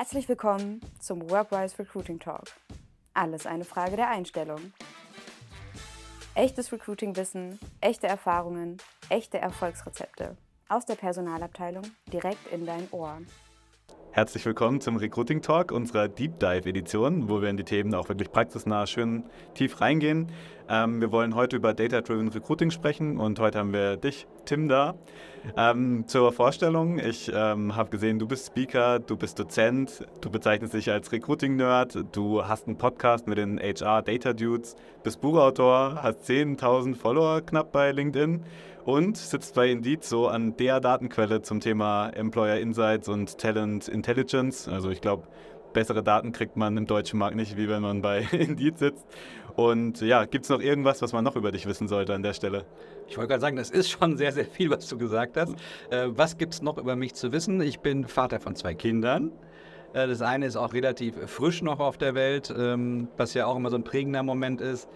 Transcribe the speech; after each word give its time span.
Herzlich 0.00 0.30
willkommen 0.30 0.80
zum 0.98 1.28
Workwise 1.28 1.78
Recruiting 1.78 2.18
Talk. 2.18 2.44
Alles 3.12 3.44
eine 3.44 3.66
Frage 3.66 3.96
der 3.96 4.08
Einstellung. 4.08 4.72
Echtes 6.34 6.72
Recruiting-Wissen, 6.72 7.60
echte 7.82 8.06
Erfahrungen, 8.06 8.78
echte 9.10 9.36
Erfolgsrezepte. 9.36 10.38
Aus 10.70 10.86
der 10.86 10.94
Personalabteilung 10.94 11.84
direkt 12.10 12.50
in 12.50 12.64
dein 12.64 12.88
Ohr. 12.92 13.18
Herzlich 14.12 14.44
willkommen 14.44 14.80
zum 14.80 14.96
Recruiting 14.96 15.40
Talk, 15.40 15.70
unserer 15.70 16.08
Deep 16.08 16.40
Dive 16.40 16.68
Edition, 16.68 17.28
wo 17.28 17.40
wir 17.40 17.48
in 17.48 17.56
die 17.56 17.62
Themen 17.62 17.94
auch 17.94 18.08
wirklich 18.08 18.32
praxisnah 18.32 18.88
schön 18.88 19.22
tief 19.54 19.80
reingehen. 19.80 20.26
Ähm, 20.68 21.00
wir 21.00 21.12
wollen 21.12 21.36
heute 21.36 21.54
über 21.54 21.74
Data 21.74 22.00
Driven 22.00 22.26
Recruiting 22.26 22.72
sprechen 22.72 23.18
und 23.18 23.38
heute 23.38 23.60
haben 23.60 23.72
wir 23.72 23.96
dich, 23.96 24.26
Tim, 24.46 24.68
da. 24.68 24.96
Ähm, 25.56 26.08
zur 26.08 26.32
Vorstellung, 26.32 26.98
ich 26.98 27.30
ähm, 27.32 27.76
habe 27.76 27.90
gesehen, 27.90 28.18
du 28.18 28.26
bist 28.26 28.48
Speaker, 28.48 28.98
du 28.98 29.16
bist 29.16 29.38
Dozent, 29.38 30.04
du 30.20 30.28
bezeichnest 30.28 30.74
dich 30.74 30.90
als 30.90 31.12
Recruiting-Nerd, 31.12 32.06
du 32.10 32.44
hast 32.44 32.66
einen 32.66 32.78
Podcast 32.78 33.28
mit 33.28 33.38
den 33.38 33.60
HR 33.60 34.02
Data 34.02 34.32
Dudes, 34.32 34.74
bist 35.04 35.20
Buchautor, 35.20 36.02
hast 36.02 36.28
10.000 36.28 36.96
Follower 36.96 37.42
knapp 37.42 37.70
bei 37.70 37.92
LinkedIn 37.92 38.42
und 38.84 39.16
sitzt 39.16 39.54
bei 39.54 39.70
Indeed 39.70 40.04
so 40.04 40.28
an 40.28 40.56
der 40.56 40.80
Datenquelle 40.80 41.42
zum 41.42 41.60
Thema 41.60 42.10
Employer 42.10 42.58
Insights 42.58 43.08
und 43.08 43.38
Talent 43.38 43.88
Intelligence. 43.88 44.68
Also 44.68 44.90
ich 44.90 45.00
glaube, 45.00 45.26
bessere 45.72 46.02
Daten 46.02 46.32
kriegt 46.32 46.56
man 46.56 46.76
im 46.76 46.86
deutschen 46.86 47.18
Markt 47.18 47.36
nicht, 47.36 47.56
wie 47.56 47.68
wenn 47.68 47.82
man 47.82 48.02
bei 48.02 48.26
Indeed 48.32 48.78
sitzt. 48.78 49.06
Und 49.56 50.00
ja, 50.00 50.24
gibt 50.24 50.44
es 50.44 50.48
noch 50.48 50.60
irgendwas, 50.60 51.02
was 51.02 51.12
man 51.12 51.24
noch 51.24 51.36
über 51.36 51.52
dich 51.52 51.66
wissen 51.66 51.88
sollte 51.88 52.14
an 52.14 52.22
der 52.22 52.32
Stelle? 52.32 52.64
Ich 53.08 53.16
wollte 53.16 53.28
gerade 53.28 53.40
sagen, 53.40 53.56
das 53.56 53.70
ist 53.70 53.90
schon 53.90 54.16
sehr, 54.16 54.32
sehr 54.32 54.44
viel, 54.44 54.70
was 54.70 54.88
du 54.88 54.96
gesagt 54.96 55.36
hast. 55.36 55.54
Äh, 55.90 56.08
was 56.10 56.38
gibt 56.38 56.54
es 56.54 56.62
noch 56.62 56.78
über 56.78 56.96
mich 56.96 57.14
zu 57.14 57.32
wissen? 57.32 57.60
Ich 57.60 57.80
bin 57.80 58.06
Vater 58.06 58.40
von 58.40 58.54
zwei 58.54 58.74
Kindern. 58.74 59.32
Äh, 59.92 60.06
das 60.06 60.22
eine 60.22 60.46
ist 60.46 60.56
auch 60.56 60.72
relativ 60.72 61.16
frisch 61.26 61.62
noch 61.62 61.80
auf 61.80 61.98
der 61.98 62.14
Welt, 62.14 62.54
ähm, 62.56 63.08
was 63.16 63.34
ja 63.34 63.46
auch 63.46 63.56
immer 63.56 63.70
so 63.70 63.76
ein 63.76 63.84
prägender 63.84 64.22
Moment 64.22 64.60
ist. 64.60 64.88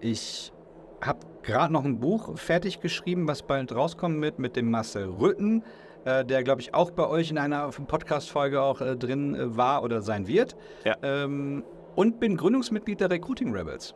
Ich 0.00 0.52
habe 1.00 1.20
gerade 1.42 1.72
noch 1.72 1.84
ein 1.84 2.00
Buch 2.00 2.36
fertig 2.38 2.80
geschrieben, 2.80 3.28
was 3.28 3.42
bald 3.42 3.74
rauskommen 3.74 4.20
wird 4.22 4.38
mit 4.38 4.56
dem 4.56 4.70
Marcel 4.70 5.08
Rütten, 5.08 5.62
äh, 6.04 6.24
der, 6.24 6.42
glaube 6.42 6.60
ich, 6.60 6.74
auch 6.74 6.90
bei 6.90 7.06
euch 7.06 7.30
in 7.30 7.38
einer 7.38 7.68
Podcast-Folge 7.68 8.60
auch 8.60 8.80
äh, 8.80 8.96
drin 8.96 9.34
äh, 9.34 9.56
war 9.56 9.82
oder 9.82 10.02
sein 10.02 10.26
wird. 10.26 10.56
Ja. 10.84 10.96
Ähm, 11.02 11.64
und 11.94 12.20
bin 12.20 12.36
Gründungsmitglied 12.36 13.00
der 13.00 13.10
Recruiting 13.10 13.54
Rebels. 13.54 13.94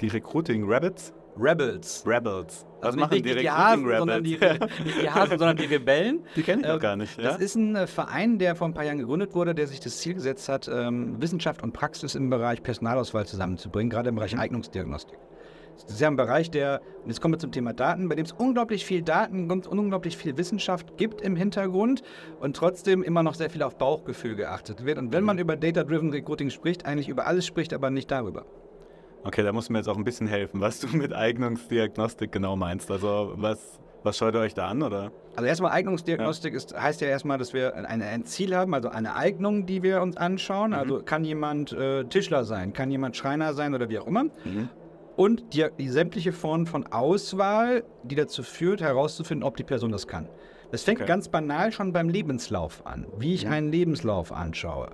Die 0.00 0.08
Recruiting 0.08 0.68
Rebels? 0.68 1.12
Rebels. 1.38 2.04
Rebels. 2.06 2.66
Was 2.80 2.86
also 2.86 2.98
machen 2.98 3.14
nicht, 3.14 3.26
die, 3.26 3.34
die 3.34 3.50
Hasen, 3.50 3.84
Rebels? 3.84 3.98
Sondern 3.98 4.24
die, 4.24 4.38
nicht 4.84 5.02
die 5.02 5.10
Hasen, 5.10 5.38
sondern 5.38 5.56
die 5.56 5.64
Rebellen. 5.66 6.24
Die 6.36 6.42
kenne 6.42 6.62
ich 6.62 6.68
äh, 6.68 6.78
gar 6.78 6.96
nicht. 6.96 7.16
Ja? 7.16 7.24
Das 7.24 7.38
ist 7.38 7.54
ein 7.54 7.76
äh, 7.76 7.86
Verein, 7.86 8.38
der 8.38 8.56
vor 8.56 8.68
ein 8.68 8.74
paar 8.74 8.84
Jahren 8.84 8.98
gegründet 8.98 9.34
wurde, 9.34 9.54
der 9.54 9.66
sich 9.66 9.80
das 9.80 9.98
Ziel 9.98 10.14
gesetzt 10.14 10.48
hat, 10.48 10.68
ähm, 10.68 11.20
Wissenschaft 11.20 11.62
und 11.62 11.72
Praxis 11.72 12.14
im 12.14 12.30
Bereich 12.30 12.62
Personalauswahl 12.62 13.26
zusammenzubringen, 13.26 13.90
gerade 13.90 14.08
im 14.08 14.16
Bereich. 14.16 14.38
Eignungsdiagnostik. 14.38 15.18
Das 15.84 15.94
ist 15.94 16.00
ja 16.00 16.08
ein 16.08 16.16
Bereich, 16.16 16.50
der, 16.50 16.80
und 17.02 17.08
jetzt 17.08 17.20
kommen 17.20 17.34
wir 17.34 17.38
zum 17.38 17.52
Thema 17.52 17.72
Daten, 17.72 18.08
bei 18.08 18.14
dem 18.14 18.24
es 18.24 18.32
unglaublich 18.32 18.84
viel 18.84 19.02
Daten 19.02 19.50
und 19.50 19.66
unglaublich 19.66 20.16
viel 20.16 20.36
Wissenschaft 20.36 20.96
gibt 20.96 21.20
im 21.20 21.36
Hintergrund 21.36 22.02
und 22.40 22.56
trotzdem 22.56 23.02
immer 23.02 23.22
noch 23.22 23.34
sehr 23.34 23.50
viel 23.50 23.62
auf 23.62 23.76
Bauchgefühl 23.76 24.36
geachtet 24.36 24.84
wird. 24.84 24.98
Und 24.98 25.12
wenn 25.12 25.24
man 25.24 25.38
über 25.38 25.56
Data-Driven 25.56 26.10
Recruiting 26.10 26.50
spricht, 26.50 26.86
eigentlich 26.86 27.08
über 27.08 27.26
alles 27.26 27.46
spricht, 27.46 27.72
aber 27.72 27.90
nicht 27.90 28.10
darüber. 28.10 28.44
Okay, 29.22 29.42
da 29.42 29.52
muss 29.52 29.68
mir 29.68 29.78
jetzt 29.78 29.88
auch 29.88 29.98
ein 29.98 30.04
bisschen 30.04 30.26
helfen, 30.26 30.60
was 30.60 30.80
du 30.80 30.88
mit 30.96 31.12
Eignungsdiagnostik 31.12 32.32
genau 32.32 32.56
meinst. 32.56 32.90
Also 32.90 33.34
was, 33.36 33.78
was 34.02 34.16
schaut 34.16 34.34
ihr 34.34 34.40
euch 34.40 34.54
da 34.54 34.68
an, 34.68 34.82
oder? 34.82 35.12
Also 35.36 35.46
erstmal 35.46 35.72
Eignungsdiagnostik 35.72 36.52
ja. 36.52 36.56
ist, 36.56 36.80
heißt 36.80 37.00
ja 37.02 37.08
erstmal, 37.08 37.36
dass 37.36 37.52
wir 37.52 37.74
ein, 37.76 38.02
ein, 38.02 38.24
Ziel 38.24 38.56
haben, 38.56 38.72
also 38.72 38.88
eine 38.88 39.16
Eignung, 39.16 39.66
die 39.66 39.82
wir 39.82 40.00
uns 40.00 40.16
anschauen. 40.16 40.70
Mhm. 40.70 40.76
Also 40.76 41.02
kann 41.02 41.24
jemand 41.24 41.72
äh, 41.72 42.04
Tischler 42.04 42.44
sein, 42.44 42.72
kann 42.72 42.90
jemand 42.90 43.16
Schreiner 43.16 43.52
sein 43.52 43.74
oder 43.74 43.90
wie 43.90 43.98
auch 43.98 44.06
immer. 44.06 44.24
Mhm 44.24 44.70
und 45.20 45.52
die, 45.52 45.66
die 45.78 45.90
sämtliche 45.90 46.32
Form 46.32 46.66
von 46.66 46.86
Auswahl, 46.86 47.84
die 48.04 48.14
dazu 48.14 48.42
führt, 48.42 48.80
herauszufinden, 48.80 49.46
ob 49.46 49.54
die 49.54 49.64
Person 49.64 49.92
das 49.92 50.08
kann. 50.08 50.26
Das 50.70 50.82
fängt 50.82 51.00
okay. 51.00 51.08
ganz 51.08 51.28
banal 51.28 51.72
schon 51.72 51.92
beim 51.92 52.08
Lebenslauf 52.08 52.86
an, 52.86 53.06
wie 53.18 53.34
ich 53.34 53.44
mhm. 53.44 53.52
einen 53.52 53.68
Lebenslauf 53.70 54.32
anschaue 54.32 54.88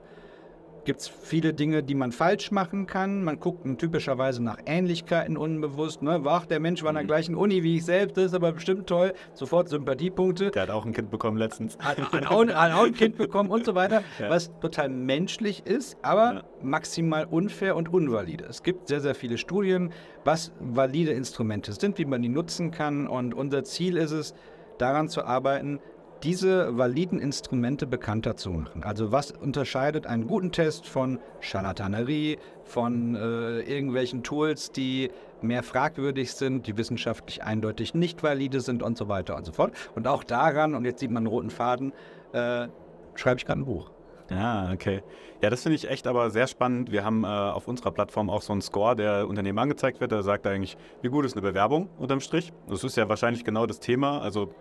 gibt 0.86 1.00
es 1.02 1.08
viele 1.08 1.52
Dinge, 1.52 1.82
die 1.82 1.94
man 1.94 2.12
falsch 2.12 2.50
machen 2.50 2.86
kann. 2.86 3.22
Man 3.22 3.38
guckt 3.38 3.66
typischerweise 3.78 4.42
nach 4.42 4.58
Ähnlichkeiten 4.64 5.36
unbewusst. 5.36 6.00
Ne? 6.00 6.22
Ach, 6.24 6.47
der 6.47 6.60
Mensch 6.60 6.82
war 6.82 6.91
an 6.91 6.94
der 6.94 7.02
mhm. 7.02 7.08
gleichen 7.08 7.34
Uni 7.34 7.62
wie 7.62 7.76
ich 7.76 7.84
selbst, 7.84 8.16
das 8.16 8.26
ist 8.26 8.34
aber 8.34 8.52
bestimmt 8.52 8.86
toll. 8.86 9.12
Sofort 9.34 9.69
Sympathiepunkte. 9.69 10.52
Der 10.52 10.62
hat 10.62 10.70
auch 10.70 10.86
ein 10.86 10.92
Kind 10.92 11.10
bekommen 11.10 11.36
letztens. 11.36 11.76
Hat, 11.78 11.98
hat, 11.98 12.26
auch, 12.28 12.46
hat 12.46 12.72
auch, 12.72 12.86
ein 12.86 12.94
Kind 12.94 13.19
bekommen 13.19 13.50
und 13.50 13.66
so 13.66 13.75
weiter. 13.75 14.02
Ja. 14.19 14.30
Was 14.30 14.50
total 14.60 14.88
menschlich 14.88 15.66
ist, 15.66 15.98
aber 16.00 16.34
ja. 16.34 16.42
maximal 16.62 17.26
unfair 17.26 17.76
und 17.76 17.92
unvalide. 17.92 18.44
Es 18.44 18.62
gibt 18.62 18.88
sehr, 18.88 19.00
sehr 19.00 19.14
viele 19.14 19.36
Studien, 19.36 19.92
was 20.25 20.52
valide 20.58 21.10
Instrumente 21.10 21.72
sind, 21.72 21.98
wie 21.98 22.04
man 22.06 22.22
die 22.22 22.28
nutzen 22.28 22.70
kann. 22.70 23.08
Und 23.08 23.34
unser 23.34 23.64
Ziel 23.64 23.96
ist 23.96 24.12
es, 24.12 24.32
daran 24.78 25.08
zu 25.08 25.25
arbeiten, 25.25 25.80
diese 26.22 26.77
validen 26.77 27.19
Instrumente 27.19 27.87
bekannter 27.87 28.37
zu 28.37 28.50
machen. 28.50 28.82
Also 28.82 29.12
was 29.12 29.31
unterscheidet 29.31 30.06
einen 30.06 30.27
guten 30.27 30.53
Test 30.53 30.87
von 30.87 31.19
Charlatanerie, 31.41 32.38
von 32.65 33.15
äh, 33.15 33.60
irgendwelchen 33.60 34.22
Tools, 34.22 34.72
die 34.72 35.10
mehr 35.43 35.62
fragwürdig 35.62 36.32
sind, 36.32 36.66
die 36.66 36.76
wissenschaftlich 36.76 37.43
eindeutig 37.43 37.94
nicht 37.94 38.22
valide 38.22 38.60
sind 38.60 38.82
und 38.82 38.97
so 38.97 39.09
weiter 39.09 39.37
und 39.37 39.44
so 39.44 39.53
fort. 39.53 39.72
Und 39.94 40.09
auch 40.09 40.25
daran, 40.25 40.75
und 40.75 40.84
jetzt 40.84 41.00
sieht 41.00 41.10
man 41.10 41.22
einen 41.22 41.26
roten 41.28 41.50
Faden, 41.50 41.93
äh, 42.32 42.69
schreibe 43.15 43.38
ich 43.38 43.47
gerade 43.47 43.60
ein 43.60 43.66
Buch. 43.66 43.91
Ja, 44.31 44.71
okay. 44.72 45.03
Ja, 45.43 45.50
das 45.50 45.62
finde 45.62 45.76
ich 45.76 45.88
echt 45.88 46.06
aber 46.06 46.31
sehr 46.31 46.47
spannend. 46.47 46.91
Wir 46.91 47.05
haben 47.05 47.25
äh, 47.25 47.26
auf 47.26 47.69
unserer 47.69 47.93
Plattform 47.93 48.31
auch 48.31 48.43
so 48.43 48.53
einen 48.53 48.62
Score, 48.62 48.97
der 48.97 49.28
Unternehmen 49.28 49.59
angezeigt 49.59 50.00
wird. 50.00 50.10
Der 50.10 50.22
sagt 50.22 50.47
eigentlich, 50.47 50.76
wie 51.03 51.09
gut 51.09 51.25
ist 51.25 51.34
eine 51.34 51.43
Bewerbung 51.43 51.88
unterm 51.99 52.21
Strich. 52.21 52.53
Das 52.69 52.82
ist 52.82 52.97
ja 52.97 53.09
wahrscheinlich 53.09 53.44
genau 53.44 53.66
das 53.66 53.78
Thema. 53.78 54.21
Also 54.21 54.53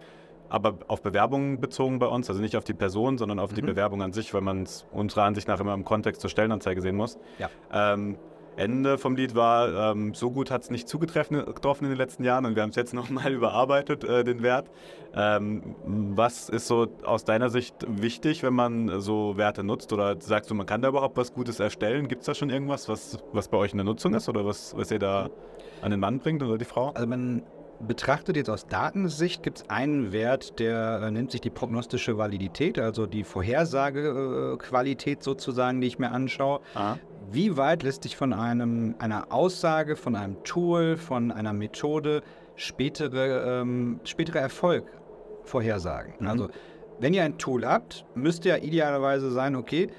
aber 0.50 0.78
auf 0.88 1.02
Bewerbungen 1.02 1.60
bezogen 1.60 2.00
bei 2.00 2.08
uns, 2.08 2.30
also 2.30 2.42
nicht 2.42 2.56
auf 2.56 2.64
die 2.64 2.74
Person, 2.74 3.18
sondern 3.18 3.40
auf 3.40 3.52
mhm. 3.52 3.56
die 3.56 3.62
Bewerbung 3.62 4.02
an 4.02 4.14
sich, 4.14 4.34
weil 4.34 4.42
man 4.42 4.64
es 4.64 4.86
unserer 4.92 5.24
Ansicht 5.24 5.48
nach 5.48 5.60
immer 5.60 5.74
im 5.74 5.86
Kontext 5.86 6.22
zur 6.22 6.30
Stellenanzeige 6.30 6.82
sehen 6.82 6.96
muss. 6.96 7.18
Ja. 7.40 7.50
Ähm, 7.72 8.18
Ende 8.58 8.98
vom 8.98 9.16
Lied 9.16 9.36
war, 9.36 9.92
ähm, 9.92 10.14
so 10.14 10.32
gut 10.32 10.50
hat 10.50 10.64
es 10.64 10.70
nicht 10.70 10.88
zugetroffen 10.88 11.38
in 11.42 11.90
den 11.90 11.98
letzten 11.98 12.24
Jahren 12.24 12.46
und 12.46 12.56
wir 12.56 12.64
haben 12.64 12.70
es 12.70 12.76
jetzt 12.76 12.94
nochmal 12.94 13.32
überarbeitet, 13.34 14.04
äh, 14.04 14.24
den 14.24 14.44
Wert. 14.44 14.70
Ähm, 15.14 15.76
was 15.86 16.50
ist 16.50 16.68
so 16.68 16.88
aus 17.04 17.26
deiner 17.26 17.50
Sicht 17.50 17.76
wichtig, 17.88 18.44
wenn 18.44 18.54
man 18.54 19.02
so 19.02 19.38
Werte 19.38 19.64
nutzt? 19.64 19.92
Oder 19.94 20.16
sagst 20.20 20.50
du, 20.50 20.56
man 20.56 20.66
kann 20.66 20.82
da 20.82 20.90
überhaupt 20.90 21.18
was 21.18 21.34
Gutes 21.34 21.60
erstellen? 21.60 22.08
Gibt 22.08 22.22
es 22.22 22.28
da 22.28 22.34
schon 22.34 22.50
irgendwas, 22.50 22.88
was, 22.88 23.18
was 23.34 23.48
bei 23.48 23.58
euch 23.58 23.72
in 23.72 23.78
der 23.78 23.86
Nutzung 23.86 24.14
ist 24.14 24.30
oder 24.30 24.46
was, 24.46 24.76
was 24.78 24.92
ihr 24.92 25.00
da 25.00 25.30
an 25.82 25.92
den 25.92 26.00
Mann 26.00 26.20
bringt 26.20 26.42
oder 26.42 26.58
die 26.58 26.66
Frau? 26.66 26.92
Also 26.92 27.08
man 27.08 27.44
betrachtet 27.80 28.38
jetzt 28.38 28.50
aus 28.50 28.68
Datensicht, 28.68 29.44
gibt 29.44 29.60
es 29.60 29.70
einen 29.70 30.12
Wert, 30.12 30.60
der 30.60 31.02
äh, 31.04 31.12
nennt 31.12 31.32
sich 31.32 31.42
die 31.42 31.50
prognostische 31.50 32.18
Validität, 32.18 32.80
also 32.80 33.06
die 33.06 33.24
Vorhersagequalität 33.24 35.24
sozusagen, 35.24 35.82
die 35.82 35.88
ich 35.88 36.00
mir 36.00 36.12
anschaue. 36.12 36.62
Aha. 36.74 36.98
Wie 37.32 37.58
weit 37.58 37.84
lässt 37.84 38.04
sich 38.04 38.16
von 38.16 38.34
einem, 38.34 38.96
einer 39.00 39.32
Aussage, 39.32 39.96
von 39.96 40.16
einem 40.16 40.44
Tool, 40.44 40.98
von 40.98 41.32
einer 41.32 41.54
Methode 41.54 42.22
spätere, 42.56 43.62
ähm, 43.62 44.00
spätere 44.04 44.40
Erfolg 44.40 44.86
vorhersagen? 45.44 46.14
Mhm. 46.20 46.28
Also 46.28 46.50
wenn 47.00 47.14
ihr 47.14 47.24
ein 47.24 47.38
Tool 47.38 47.66
habt, 47.66 48.06
müsste 48.16 48.50
ja 48.50 48.58
idealerweise 48.58 49.32
sein, 49.32 49.56
okay, 49.56 49.90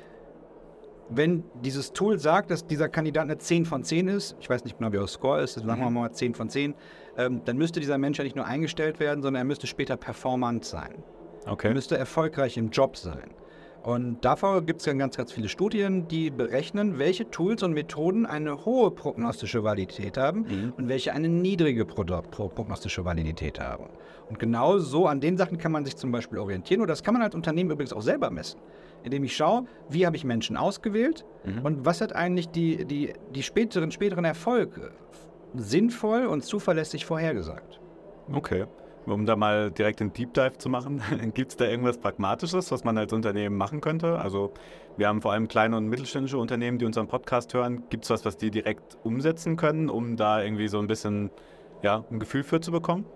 wenn 1.09 1.44
dieses 1.62 1.93
Tool 1.93 2.19
sagt, 2.19 2.50
dass 2.50 2.67
dieser 2.67 2.89
Kandidat 2.89 3.25
eine 3.25 3.39
10 3.39 3.65
von 3.65 3.84
10 3.84 4.09
ist, 4.09 4.37
ich 4.41 4.50
weiß 4.50 4.65
nicht 4.65 4.78
genau, 4.78 4.93
wie 4.93 4.97
der 4.97 5.06
Score 5.06 5.41
ist, 5.41 5.55
sagen 5.55 5.67
wir 5.67 5.89
mhm. 5.89 5.94
mal 5.94 6.12
10 6.12 6.34
von 6.34 6.49
10, 6.49 6.75
ähm, 7.17 7.43
dann 7.44 7.56
müsste 7.56 7.81
dieser 7.81 7.99
Mensch 7.99 8.19
ja 8.19 8.25
nicht 8.25 8.37
nur 8.37 8.47
eingestellt 8.47 8.99
werden, 9.00 9.22
sondern 9.22 9.43
er 9.43 9.45
müsste 9.45 9.66
später 9.66 9.97
performant 9.97 10.65
sein. 10.65 11.03
Okay. 11.47 11.69
Er 11.69 11.75
müsste 11.75 11.97
erfolgreich 11.97 12.56
im 12.56 12.71
Job 12.71 12.97
sein. 12.97 13.31
Und 13.84 14.25
dafür 14.25 14.63
gibt 14.63 14.80
es 14.80 14.86
ja 14.86 14.95
ganz, 14.95 15.16
ganz 15.16 15.30
viele 15.30 15.48
Studien, 15.48 16.09
die 16.09 16.30
berechnen, 16.30 16.98
welche 16.98 17.30
Tools 17.30 17.63
und 17.63 17.72
Methoden 17.72 18.27
eine 18.27 18.65
hohe 18.65 18.91
prognostische 18.91 19.63
Validität 19.63 20.19
haben 20.19 20.41
mhm. 20.41 20.72
und 20.77 20.89
welche 20.89 21.13
eine 21.13 21.28
niedrige 21.28 21.84
prognostische 21.84 23.04
Validität 23.04 23.60
haben. 23.60 23.84
Und 24.28 24.41
genau 24.41 24.78
so 24.78 25.07
an 25.07 25.21
den 25.21 25.36
Sachen 25.36 25.59
kann 25.59 25.71
man 25.71 25.84
sich 25.84 25.97
zum 25.97 26.10
Beispiel 26.10 26.39
orientieren. 26.39 26.80
Und 26.80 26.89
das 26.89 27.04
kann 27.04 27.15
man 27.15 27.22
als 27.22 27.36
Unternehmen 27.36 27.71
übrigens 27.71 27.92
auch 27.92 28.03
selber 28.03 28.28
messen 28.30 28.59
indem 29.06 29.24
ich 29.24 29.36
schaue, 29.36 29.64
wie 29.88 30.04
habe 30.04 30.16
ich 30.16 30.24
Menschen 30.24 30.56
ausgewählt 30.56 31.24
mhm. 31.44 31.64
und 31.64 31.86
was 31.86 32.00
hat 32.00 32.14
eigentlich 32.14 32.48
die, 32.48 32.84
die, 32.84 33.12
die 33.34 33.42
späteren, 33.42 33.92
späteren 33.92 34.24
Erfolg 34.24 34.92
sinnvoll 35.54 36.26
und 36.26 36.44
zuverlässig 36.44 37.06
vorhergesagt. 37.06 37.80
Okay. 38.32 38.66
Um 39.06 39.24
da 39.24 39.36
mal 39.36 39.70
direkt 39.70 40.00
einen 40.00 40.12
Deep 40.12 40.34
Dive 40.34 40.58
zu 40.58 40.68
machen, 40.68 41.00
gibt 41.34 41.53
es 41.53 41.56
da 41.56 41.66
irgendwas 41.66 41.98
Pragmatisches, 41.98 42.72
was 42.72 42.82
man 42.82 42.98
als 42.98 43.12
Unternehmen 43.12 43.56
machen 43.56 43.80
könnte? 43.80 44.18
Also 44.18 44.53
wir 44.97 45.06
haben 45.06 45.22
vor 45.22 45.32
allem 45.32 45.47
kleine 45.47 45.76
und 45.76 45.86
mittelständische 45.86 46.38
Unternehmen, 46.38 46.78
die 46.78 46.84
unseren 46.84 47.06
Podcast 47.06 47.54
hören. 47.54 47.84
Gibt 47.88 48.04
es 48.04 48.10
was, 48.10 48.24
was 48.24 48.36
die 48.36 48.50
direkt 48.50 48.98
umsetzen 49.04 49.56
können, 49.56 49.88
um 49.88 50.16
da 50.16 50.42
irgendwie 50.42 50.66
so 50.66 50.80
ein 50.80 50.88
bisschen 50.88 51.30
ja, 51.82 52.04
ein 52.10 52.18
Gefühl 52.18 52.42
für 52.42 52.60
zu 52.60 52.72
bekommen? 52.72 53.06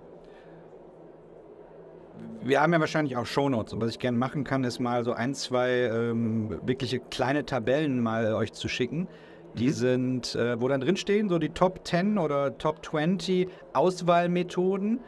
Wir 2.42 2.60
haben 2.60 2.72
ja 2.72 2.80
wahrscheinlich 2.80 3.16
auch 3.16 3.26
Shownotes. 3.26 3.72
Und 3.72 3.80
was 3.80 3.90
ich 3.90 3.98
gerne 3.98 4.16
machen 4.16 4.44
kann, 4.44 4.64
ist 4.64 4.80
mal 4.80 5.04
so 5.04 5.12
ein, 5.12 5.34
zwei 5.34 5.70
ähm, 5.70 6.58
wirkliche 6.64 6.98
kleine 6.98 7.44
Tabellen 7.44 8.00
mal 8.00 8.34
euch 8.34 8.52
zu 8.52 8.68
schicken. 8.68 9.08
Die 9.54 9.68
mhm. 9.68 9.72
sind, 9.72 10.34
äh, 10.34 10.60
wo 10.60 10.68
dann 10.68 10.80
drinstehen, 10.80 11.28
so 11.28 11.38
die 11.38 11.50
Top 11.50 11.86
10 11.86 12.18
oder 12.18 12.56
Top 12.56 12.84
20 12.84 13.48
Auswahlmethoden 13.72 15.00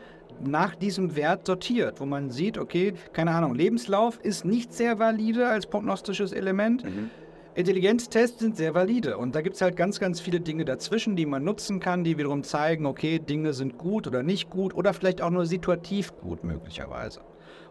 nach 0.45 0.75
diesem 0.75 1.15
Wert 1.15 1.47
sortiert, 1.47 2.01
wo 2.01 2.07
man 2.07 2.31
sieht, 2.31 2.59
okay, 2.59 2.95
keine 3.13 3.33
Ahnung, 3.33 3.55
Lebenslauf 3.55 4.19
ist 4.21 4.45
nicht 4.45 4.73
sehr 4.73 4.99
valide 4.99 5.47
als 5.47 5.67
prognostisches 5.67 6.33
Element. 6.33 6.85
Mhm. 6.85 7.11
Intelligenztests 7.55 8.39
sind 8.39 8.57
sehr 8.57 8.75
valide 8.75 9.19
und 9.19 9.35
da 9.35 9.43
gibt 9.43 9.57
es 9.57 9.63
halt 9.63 9.77
ganz, 9.77 10.01
ganz 10.01 10.21
viele 10.21 10.41
Dinge 10.41 10.65
dazwischen, 10.65 11.17
die 11.17 11.27
man 11.27 11.45
nutzen 11.45 11.81
kann, 11.81 12.03
die 12.03 12.17
wiederum 12.17 12.45
zeigen, 12.45 12.87
okay, 12.87 13.19
Dinge 13.19 13.53
sind 13.53 13.77
gut 13.77 14.07
oder 14.07 14.23
nicht 14.23 14.49
gut 14.49 14.75
oder 14.75 14.95
vielleicht 14.95 15.21
auch 15.21 15.31
nur 15.31 15.45
situativ 15.45 16.17
gut 16.17 16.45
möglicherweise. 16.45 17.21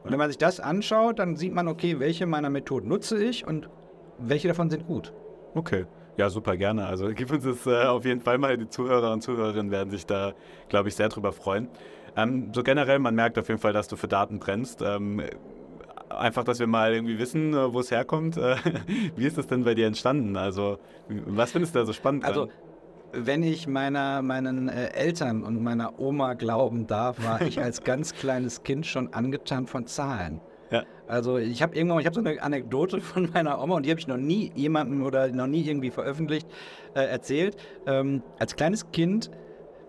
Und 0.03 0.11
wenn 0.11 0.19
man 0.19 0.29
sich 0.29 0.37
das 0.37 0.59
anschaut, 0.59 1.17
dann 1.17 1.35
sieht 1.35 1.53
man, 1.53 1.67
okay, 1.67 1.99
welche 1.99 2.27
meiner 2.27 2.49
Methoden 2.49 2.89
nutze 2.89 3.23
ich 3.23 3.45
und 3.47 3.69
welche 4.19 4.47
davon 4.47 4.69
sind 4.69 4.85
gut. 4.85 5.13
Okay. 5.55 5.85
Ja, 6.17 6.29
super 6.29 6.57
gerne. 6.57 6.85
Also 6.85 7.07
gib 7.15 7.31
uns 7.31 7.43
das 7.43 7.65
äh, 7.65 7.85
auf 7.85 8.05
jeden 8.05 8.21
Fall 8.21 8.37
mal. 8.37 8.57
Die 8.57 8.69
Zuhörer 8.69 9.11
und 9.13 9.21
Zuhörerinnen 9.21 9.71
werden 9.71 9.89
sich 9.89 10.05
da, 10.05 10.33
glaube 10.69 10.89
ich, 10.89 10.95
sehr 10.95 11.09
drüber 11.09 11.31
freuen. 11.31 11.69
Ähm, 12.15 12.51
so 12.53 12.61
generell, 12.63 12.99
man 12.99 13.15
merkt 13.15 13.39
auf 13.39 13.47
jeden 13.47 13.59
Fall, 13.59 13.73
dass 13.73 13.87
du 13.87 13.95
für 13.95 14.07
Daten 14.07 14.39
brennst. 14.39 14.81
Ähm, 14.81 15.23
einfach, 16.17 16.43
dass 16.43 16.59
wir 16.59 16.67
mal 16.67 16.93
irgendwie 16.93 17.19
wissen, 17.19 17.53
äh, 17.53 17.73
wo 17.73 17.79
es 17.79 17.91
herkommt. 17.91 18.37
Äh, 18.37 18.55
wie 19.15 19.25
ist 19.25 19.37
das 19.37 19.47
denn 19.47 19.63
bei 19.63 19.75
dir 19.75 19.87
entstanden? 19.87 20.37
Also, 20.37 20.79
was 21.09 21.51
findest 21.51 21.75
du 21.75 21.79
da 21.79 21.85
so 21.85 21.93
spannend? 21.93 22.25
Also, 22.25 22.49
wenn 23.13 23.43
ich 23.43 23.67
meiner, 23.67 24.21
meinen 24.21 24.69
äh, 24.69 24.93
Eltern 24.93 25.43
und 25.43 25.61
meiner 25.61 25.99
Oma 25.99 26.33
glauben 26.33 26.87
darf, 26.87 27.23
war 27.23 27.41
ich 27.41 27.59
als 27.59 27.83
ganz 27.83 28.13
kleines 28.13 28.63
Kind 28.63 28.85
schon 28.85 29.13
angetan 29.13 29.67
von 29.67 29.85
Zahlen. 29.85 30.41
Ja. 30.71 30.83
Also 31.07 31.37
ich 31.37 31.61
habe 31.61 31.75
irgendwann, 31.75 31.99
ich 31.99 32.05
habe 32.05 32.15
so 32.15 32.21
eine 32.21 32.41
Anekdote 32.41 33.01
von 33.01 33.29
meiner 33.33 33.61
Oma 33.61 33.75
und 33.75 33.85
die 33.85 33.89
habe 33.89 33.99
ich 33.99 34.07
noch 34.07 34.17
nie 34.17 34.51
jemandem 34.55 35.03
oder 35.03 35.27
noch 35.27 35.47
nie 35.47 35.67
irgendwie 35.67 35.91
veröffentlicht 35.91 36.47
äh, 36.95 37.01
erzählt. 37.01 37.57
Ähm, 37.85 38.23
als 38.39 38.55
kleines 38.55 38.91
Kind, 38.91 39.29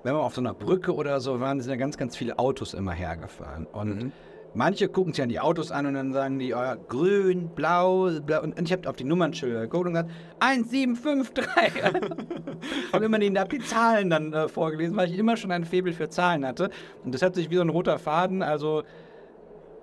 wenn 0.02 0.14
man 0.14 0.22
auf 0.22 0.34
so 0.34 0.40
einer 0.40 0.54
Brücke 0.54 0.92
oder 0.94 1.20
so 1.20 1.38
waren, 1.40 1.60
sind 1.60 1.70
ja 1.70 1.76
ganz, 1.76 1.96
ganz 1.96 2.16
viele 2.16 2.38
Autos 2.38 2.74
immer 2.74 2.92
hergefahren 2.92 3.66
und 3.66 4.02
mhm. 4.02 4.12
Manche 4.54 4.88
gucken 4.88 5.14
sich 5.14 5.22
dann 5.22 5.30
die 5.30 5.40
Autos 5.40 5.70
an 5.72 5.86
und 5.86 5.94
dann 5.94 6.12
sagen 6.12 6.38
die, 6.38 6.52
oh, 6.52 6.74
grün, 6.88 7.48
blau, 7.54 8.10
blau. 8.20 8.42
Und 8.42 8.60
ich 8.60 8.72
habe 8.72 8.88
auf 8.88 8.96
die 8.96 9.04
Nummernschilder 9.04 9.62
geguckt 9.62 9.86
und 9.86 9.94
gesagt, 9.94 10.10
1753. 10.40 11.82
und 12.92 13.02
immer 13.02 13.18
denen 13.18 13.48
die 13.50 13.58
Zahlen 13.60 14.10
dann 14.10 14.32
äh, 14.32 14.48
vorgelesen, 14.48 14.96
weil 14.96 15.10
ich 15.10 15.18
immer 15.18 15.36
schon 15.36 15.52
ein 15.52 15.64
Faible 15.64 15.92
für 15.92 16.10
Zahlen 16.10 16.46
hatte. 16.46 16.70
Und 17.02 17.14
das 17.14 17.22
hat 17.22 17.34
sich 17.34 17.48
wie 17.50 17.56
so 17.56 17.62
ein 17.62 17.70
roter 17.70 17.98
Faden, 17.98 18.42
also 18.42 18.82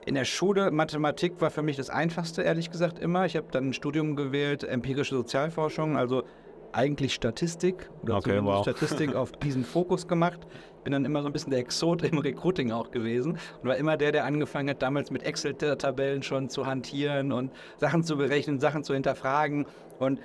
in 0.06 0.16
der 0.16 0.26
Schule, 0.26 0.72
Mathematik 0.72 1.40
war 1.40 1.52
für 1.52 1.62
mich 1.62 1.78
das 1.78 1.90
Einfachste, 1.90 2.42
ehrlich 2.42 2.72
gesagt, 2.72 3.00
immer. 3.00 3.26
Ich 3.26 3.36
habe 3.36 3.48
dann 3.52 3.70
ein 3.70 3.74
Studium 3.74 4.16
gewählt, 4.16 4.64
empirische 4.64 5.16
Sozialforschung, 5.16 5.98
also 5.98 6.24
eigentlich 6.72 7.14
Statistik 7.14 7.90
oder 8.04 8.18
okay, 8.18 8.40
wow. 8.44 8.62
Statistik 8.62 9.16
auf 9.16 9.32
diesen 9.34 9.64
Fokus 9.64 10.08
gemacht 10.08 10.48
bin 10.84 10.94
dann 10.94 11.06
immer 11.06 11.22
so 11.22 11.28
ein 11.28 11.34
bisschen 11.34 11.52
der 11.52 11.60
Exot 11.60 12.04
im 12.04 12.18
Recruiting 12.18 12.72
auch 12.72 12.92
gewesen 12.92 13.38
und 13.62 13.70
war 13.70 13.78
immer 13.78 13.98
der, 13.98 14.12
der 14.12 14.26
angefangen 14.26 14.70
hat, 14.70 14.82
damals 14.82 15.12
mit 15.12 15.24
Excel-Tabellen 15.24 16.24
schon 16.24 16.50
zu 16.50 16.66
hantieren 16.66 17.32
und 17.32 17.52
Sachen 17.78 18.04
zu 18.04 18.18
berechnen, 18.18 18.60
Sachen 18.60 18.84
zu 18.84 18.94
hinterfragen 18.94 19.66
und 20.00 20.20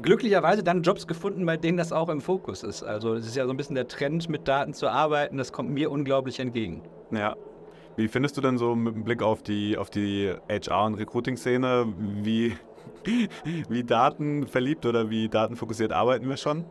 glücklicherweise 0.00 0.62
dann 0.62 0.82
Jobs 0.82 1.06
gefunden, 1.06 1.44
bei 1.44 1.56
denen 1.56 1.78
das 1.78 1.92
auch 1.92 2.08
im 2.08 2.20
Fokus 2.20 2.62
ist. 2.62 2.82
Also 2.82 3.14
es 3.14 3.26
ist 3.26 3.36
ja 3.36 3.44
so 3.44 3.50
ein 3.50 3.56
bisschen 3.56 3.74
der 3.74 3.88
Trend, 3.88 4.28
mit 4.28 4.46
Daten 4.46 4.74
zu 4.74 4.88
arbeiten, 4.88 5.36
das 5.36 5.52
kommt 5.52 5.70
mir 5.70 5.90
unglaublich 5.90 6.38
entgegen. 6.40 6.82
Ja. 7.10 7.36
Wie 7.96 8.06
findest 8.06 8.36
du 8.36 8.40
denn 8.40 8.58
so 8.58 8.76
mit 8.76 9.04
Blick 9.04 9.22
auf 9.22 9.42
die, 9.42 9.76
auf 9.76 9.90
die 9.90 10.32
HR- 10.48 10.86
und 10.86 10.94
Recruiting-Szene, 10.94 11.92
wie, 12.22 12.56
wie 13.68 13.84
datenverliebt 13.84 14.86
oder 14.86 15.10
wie 15.10 15.28
datenfokussiert 15.28 15.92
arbeiten 15.92 16.28
wir 16.28 16.36
schon? 16.36 16.64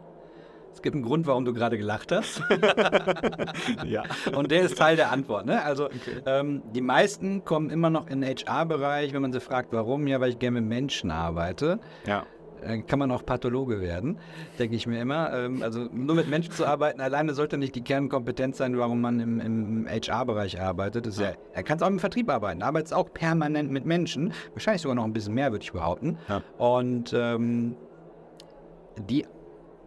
Es 0.78 0.84
gibt 0.84 0.94
einen 0.94 1.04
Grund, 1.04 1.26
warum 1.26 1.44
du 1.44 1.54
gerade 1.54 1.76
gelacht 1.76 2.12
hast. 2.12 2.44
ja. 3.84 4.04
Und 4.36 4.52
der 4.52 4.62
ist 4.62 4.78
Teil 4.78 4.96
der 4.96 5.12
Antwort. 5.12 5.48
Ne? 5.48 5.64
Also 5.64 5.86
okay. 5.86 6.22
ähm, 6.28 6.62
die 6.72 6.82
meisten 6.82 7.44
kommen 7.44 7.72
immer 7.72 7.90
noch 7.90 8.08
in 8.08 8.22
den 8.22 8.36
HR-Bereich, 8.36 9.12
wenn 9.12 9.24
man 9.24 9.34
sie 9.34 9.40
fragt, 9.40 9.74
warum? 9.74 10.06
Ja, 10.06 10.22
weil 10.22 10.30
ich 10.30 10.38
gerne 10.38 10.62
mit 10.62 10.70
Menschen 10.70 11.10
arbeite. 11.10 11.80
Ja. 12.06 12.28
Dann 12.62 12.86
kann 12.86 13.00
man 13.00 13.12
auch 13.12 13.26
Pathologe 13.26 13.82
werden, 13.82 14.18
denke 14.60 14.76
ich 14.76 14.88
mir 14.88 15.02
immer. 15.02 15.34
Ähm, 15.34 15.62
also 15.62 15.88
nur 15.92 16.16
mit 16.16 16.30
Menschen 16.30 16.52
zu 16.52 16.66
arbeiten 16.66 17.02
alleine 17.02 17.34
sollte 17.34 17.58
nicht 17.58 17.76
die 17.76 17.82
Kernkompetenz 17.82 18.58
sein, 18.58 18.78
warum 18.78 19.02
man 19.02 19.20
im, 19.20 19.40
im 19.40 19.88
HR-Bereich 19.88 20.60
arbeitet. 20.60 21.08
Ja, 21.18 21.34
er 21.54 21.64
kann 21.64 21.78
es 21.78 21.84
auch 21.84 21.88
im 21.88 22.00
Vertrieb 22.00 22.30
arbeiten, 22.30 22.62
arbeitet 22.62 22.94
auch 22.94 23.12
permanent 23.14 23.72
mit 23.72 23.86
Menschen. 23.86 24.34
Wahrscheinlich 24.54 24.82
sogar 24.82 24.96
noch 24.96 25.06
ein 25.06 25.14
bisschen 25.14 25.34
mehr, 25.34 25.52
würde 25.52 25.64
ich 25.64 25.72
behaupten. 25.72 26.18
Ja. 26.28 26.42
Und 26.58 27.14
ähm, 27.14 27.76
die 28.98 29.26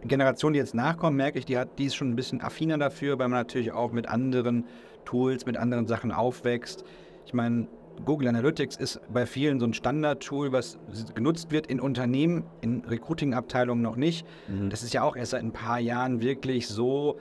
Generation, 0.03 0.53
die 0.53 0.59
jetzt 0.59 0.73
nachkommt, 0.73 1.17
merke 1.17 1.39
ich, 1.39 1.45
die, 1.45 1.57
hat, 1.57 1.77
die 1.77 1.85
ist 1.85 1.95
schon 1.95 2.09
ein 2.09 2.15
bisschen 2.15 2.41
affiner 2.41 2.77
dafür, 2.77 3.19
weil 3.19 3.27
man 3.27 3.39
natürlich 3.39 3.71
auch 3.71 3.91
mit 3.91 4.07
anderen 4.07 4.65
Tools, 5.05 5.45
mit 5.45 5.57
anderen 5.57 5.87
Sachen 5.87 6.11
aufwächst. 6.11 6.83
Ich 7.25 7.33
meine, 7.33 7.67
Google 8.05 8.27
Analytics 8.27 8.75
ist 8.77 9.01
bei 9.11 9.25
vielen 9.25 9.59
so 9.59 9.65
ein 9.65 9.73
Standard-Tool, 9.73 10.51
was 10.51 10.79
genutzt 11.13 11.51
wird 11.51 11.67
in 11.67 11.79
Unternehmen, 11.79 12.43
in 12.61 12.83
Recruiting-Abteilungen 12.85 13.81
noch 13.81 13.95
nicht. 13.95 14.25
Mhm. 14.47 14.69
Das 14.69 14.83
ist 14.83 14.93
ja 14.93 15.03
auch 15.03 15.15
erst 15.15 15.31
seit 15.31 15.43
ein 15.43 15.53
paar 15.53 15.79
Jahren 15.79 16.21
wirklich 16.21 16.67
so 16.67 17.17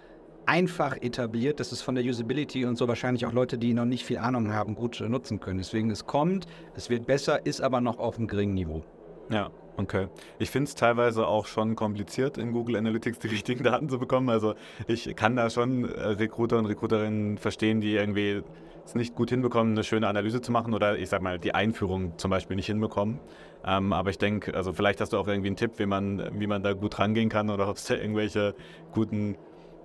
einfach 0.46 0.96
etabliert, 1.00 1.60
dass 1.60 1.70
es 1.72 1.82
von 1.82 1.94
der 1.94 2.04
Usability 2.04 2.64
und 2.64 2.76
so 2.76 2.88
wahrscheinlich 2.88 3.26
auch 3.26 3.32
Leute, 3.32 3.58
die 3.58 3.74
noch 3.74 3.84
nicht 3.84 4.04
viel 4.04 4.18
Ahnung 4.18 4.52
haben, 4.52 4.74
gut 4.74 5.00
nutzen 5.00 5.38
können. 5.38 5.58
Deswegen 5.58 5.90
es 5.90 6.06
kommt, 6.06 6.46
es 6.74 6.90
wird 6.90 7.06
besser, 7.06 7.46
ist 7.46 7.60
aber 7.60 7.80
noch 7.80 7.98
auf 7.98 8.18
einem 8.18 8.26
geringen 8.26 8.54
Niveau. 8.54 8.82
Ja, 9.30 9.50
okay. 9.76 10.08
Ich 10.38 10.50
finde 10.50 10.68
es 10.68 10.74
teilweise 10.74 11.26
auch 11.26 11.46
schon 11.46 11.76
kompliziert, 11.76 12.36
in 12.36 12.52
Google 12.52 12.76
Analytics 12.76 13.20
die 13.20 13.28
richtigen 13.28 13.62
Daten 13.62 13.88
zu 13.88 13.98
bekommen. 13.98 14.28
Also 14.28 14.54
ich 14.88 15.14
kann 15.14 15.36
da 15.36 15.50
schon 15.50 15.84
äh, 15.84 16.00
Recruiter 16.00 16.58
und 16.58 16.66
Recruiterinnen 16.66 17.38
verstehen, 17.38 17.80
die 17.80 17.94
irgendwie 17.94 18.42
es 18.90 18.94
nicht 18.94 19.14
gut 19.14 19.30
hinbekommen, 19.30 19.72
eine 19.72 19.84
schöne 19.84 20.08
Analyse 20.08 20.40
zu 20.40 20.52
machen 20.52 20.74
oder 20.74 20.98
ich 20.98 21.08
sag 21.08 21.22
mal, 21.22 21.38
die 21.38 21.54
Einführung 21.54 22.18
zum 22.18 22.30
Beispiel 22.30 22.56
nicht 22.56 22.66
hinbekommen. 22.66 23.18
Ähm, 23.64 23.92
aber 23.92 24.10
ich 24.10 24.18
denke, 24.18 24.54
also 24.54 24.72
vielleicht 24.72 25.00
hast 25.00 25.12
du 25.12 25.18
auch 25.18 25.28
irgendwie 25.28 25.48
einen 25.48 25.56
Tipp, 25.56 25.72
wie 25.76 25.86
man, 25.86 26.30
wie 26.38 26.46
man 26.46 26.62
da 26.62 26.72
gut 26.72 26.98
rangehen 26.98 27.28
kann 27.28 27.50
oder 27.50 27.68
ob 27.68 27.76
es 27.76 27.84
da 27.84 27.94
irgendwelche 27.94 28.54
guten 28.92 29.36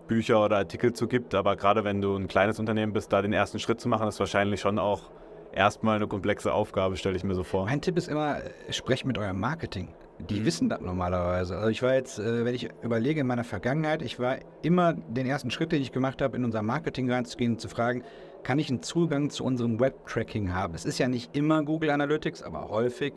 Bücher 0.07 0.44
oder 0.44 0.57
Artikel 0.57 0.94
zu 0.94 1.07
gibt. 1.07 1.36
Aber 1.36 1.56
gerade 1.56 1.84
wenn 1.84 2.02
du 2.02 2.16
ein 2.16 2.28
kleines 2.28 2.60
Unternehmen 2.60 2.94
bist, 2.94 3.12
da 3.12 3.22
den 3.22 3.34
ersten 3.34 3.60
Schritt 3.60 3.81
zu 3.81 3.90
machen, 3.90 4.07
ist 4.07 4.19
wahrscheinlich 4.19 4.62
schon 4.62 4.80
auch 4.80 5.10
erstmal 5.54 5.98
eine 5.98 6.07
komplexe 6.07 6.54
Aufgabe, 6.54 6.98
stelle 6.98 7.16
ich 7.16 7.24
mir 7.24 7.36
so 7.36 7.44
vor. 7.44 7.66
Mein 7.66 7.81
Tipp 7.81 7.98
ist 7.98 8.07
immer, 8.07 8.38
sprecht 8.69 9.06
mit 9.06 9.18
eurem 9.18 9.40
Marketing. 9.40 9.90
Die 10.19 10.40
mhm. 10.40 10.45
wissen 10.45 10.69
das 10.69 10.80
normalerweise. 10.80 11.57
Also 11.57 11.69
ich 11.69 11.81
war 11.81 11.94
jetzt, 11.94 12.19
äh, 12.19 12.45
wenn 12.45 12.56
ich 12.56 12.69
überlege 12.81 13.19
in 13.21 13.28
meiner 13.28 13.44
Vergangenheit, 13.44 14.02
ich 14.02 14.19
war 14.19 14.38
immer 14.62 14.94
den 14.94 15.26
ersten 15.26 15.52
Schritt, 15.52 15.71
den 15.71 15.81
ich 15.81 15.92
gemacht 15.92 16.21
habe, 16.21 16.38
in 16.38 16.45
unser 16.45 16.62
Marketing 16.62 17.12
reinzugehen 17.12 17.54
und 17.54 17.59
zu 17.59 17.68
fragen, 17.68 18.04
kann 18.45 18.59
ich 18.59 18.69
einen 18.69 18.83
Zugang 18.83 19.31
zu 19.31 19.44
unserem 19.44 19.80
Web-Tracking 19.80 20.54
haben? 20.54 20.75
Es 20.75 20.85
ist 20.85 20.99
ja 20.99 21.07
nicht 21.07 21.35
immer 21.35 21.64
Google 21.64 21.90
Analytics, 21.90 22.44
aber 22.44 22.69
häufig. 22.69 23.14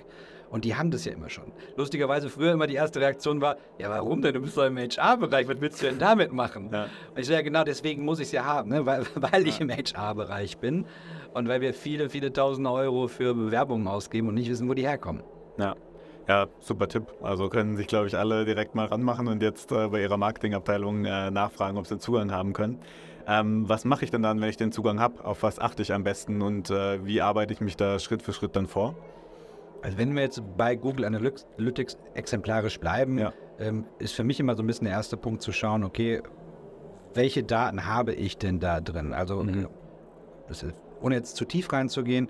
Und 0.48 0.64
die 0.64 0.74
haben 0.74 0.90
das 0.90 1.04
ja 1.04 1.12
immer 1.12 1.28
schon. 1.28 1.52
Lustigerweise 1.76 2.30
früher 2.30 2.52
immer 2.52 2.66
die 2.66 2.76
erste 2.76 2.98
Reaktion 2.98 3.42
war, 3.42 3.58
ja 3.78 3.90
warum 3.90 4.22
denn? 4.22 4.32
Du 4.32 4.40
bist 4.40 4.56
doch 4.56 4.64
im 4.64 4.78
HR-Bereich, 4.78 5.46
was 5.46 5.60
willst 5.60 5.82
du 5.82 5.86
denn 5.86 5.98
damit 5.98 6.32
machen? 6.32 6.70
Ja. 6.72 6.84
Und 6.84 7.18
ich 7.18 7.26
so, 7.26 7.34
ja 7.34 7.42
genau 7.42 7.62
deswegen 7.62 8.06
muss 8.06 8.20
ich 8.20 8.28
es 8.28 8.32
ja 8.32 8.46
haben, 8.46 8.70
ne? 8.70 8.86
weil, 8.86 9.04
weil 9.16 9.46
ich 9.46 9.60
im 9.60 9.68
HR-Bereich 9.70 10.56
bin 10.56 10.86
und 11.34 11.46
weil 11.46 11.60
wir 11.60 11.74
viele, 11.74 12.08
viele 12.08 12.32
tausende 12.32 12.70
Euro 12.70 13.06
für 13.06 13.34
Bewerbungen 13.34 13.86
ausgeben 13.86 14.28
und 14.28 14.34
nicht 14.34 14.48
wissen, 14.48 14.66
wo 14.66 14.72
die 14.72 14.86
herkommen. 14.86 15.22
Ja. 15.58 15.76
Ja, 16.26 16.46
super 16.60 16.88
Tipp. 16.88 17.06
Also 17.22 17.48
können 17.48 17.76
sich, 17.76 17.86
glaube 17.86 18.06
ich, 18.06 18.16
alle 18.16 18.44
direkt 18.44 18.74
mal 18.74 18.86
ranmachen 18.86 19.28
und 19.28 19.42
jetzt 19.42 19.72
äh, 19.72 19.88
bei 19.88 20.02
ihrer 20.02 20.18
Marketingabteilung 20.18 21.06
äh, 21.06 21.30
nachfragen, 21.30 21.78
ob 21.78 21.86
sie 21.86 21.98
Zugang 21.98 22.32
haben 22.32 22.52
können. 22.52 22.80
Ähm, 23.28 23.68
was 23.68 23.84
mache 23.84 24.06
ich 24.06 24.10
denn 24.10 24.22
dann, 24.22 24.40
wenn 24.40 24.48
ich 24.48 24.56
den 24.56 24.72
Zugang 24.72 24.98
habe? 24.98 25.22
Auf 25.22 25.42
was 25.42 25.58
achte 25.58 25.82
ich 25.82 25.92
am 25.92 26.02
besten 26.02 26.40
und 26.40 26.70
äh, 26.70 27.04
wie 27.04 27.20
arbeite 27.20 27.52
ich 27.52 27.60
mich 27.60 27.76
da 27.76 27.98
Schritt 27.98 28.22
für 28.22 28.32
Schritt 28.32 28.56
dann 28.56 28.66
vor? 28.66 28.96
Also 29.82 29.98
wenn 29.98 30.14
wir 30.14 30.22
jetzt 30.22 30.42
bei 30.56 30.74
Google 30.74 31.04
Analytics 31.04 31.98
exemplarisch 32.14 32.80
bleiben, 32.80 33.18
ja. 33.18 33.32
ähm, 33.58 33.84
ist 33.98 34.14
für 34.14 34.24
mich 34.24 34.40
immer 34.40 34.56
so 34.56 34.62
ein 34.62 34.66
bisschen 34.66 34.86
der 34.86 34.94
erste 34.94 35.18
Punkt 35.18 35.42
zu 35.42 35.52
schauen, 35.52 35.84
okay, 35.84 36.22
welche 37.14 37.44
Daten 37.44 37.84
habe 37.84 38.14
ich 38.14 38.38
denn 38.38 38.60
da 38.60 38.80
drin? 38.80 39.12
Also 39.12 39.42
mhm. 39.42 39.68
ist, 40.48 40.64
ohne 41.02 41.16
jetzt 41.16 41.36
zu 41.36 41.44
tief 41.44 41.70
reinzugehen, 41.70 42.28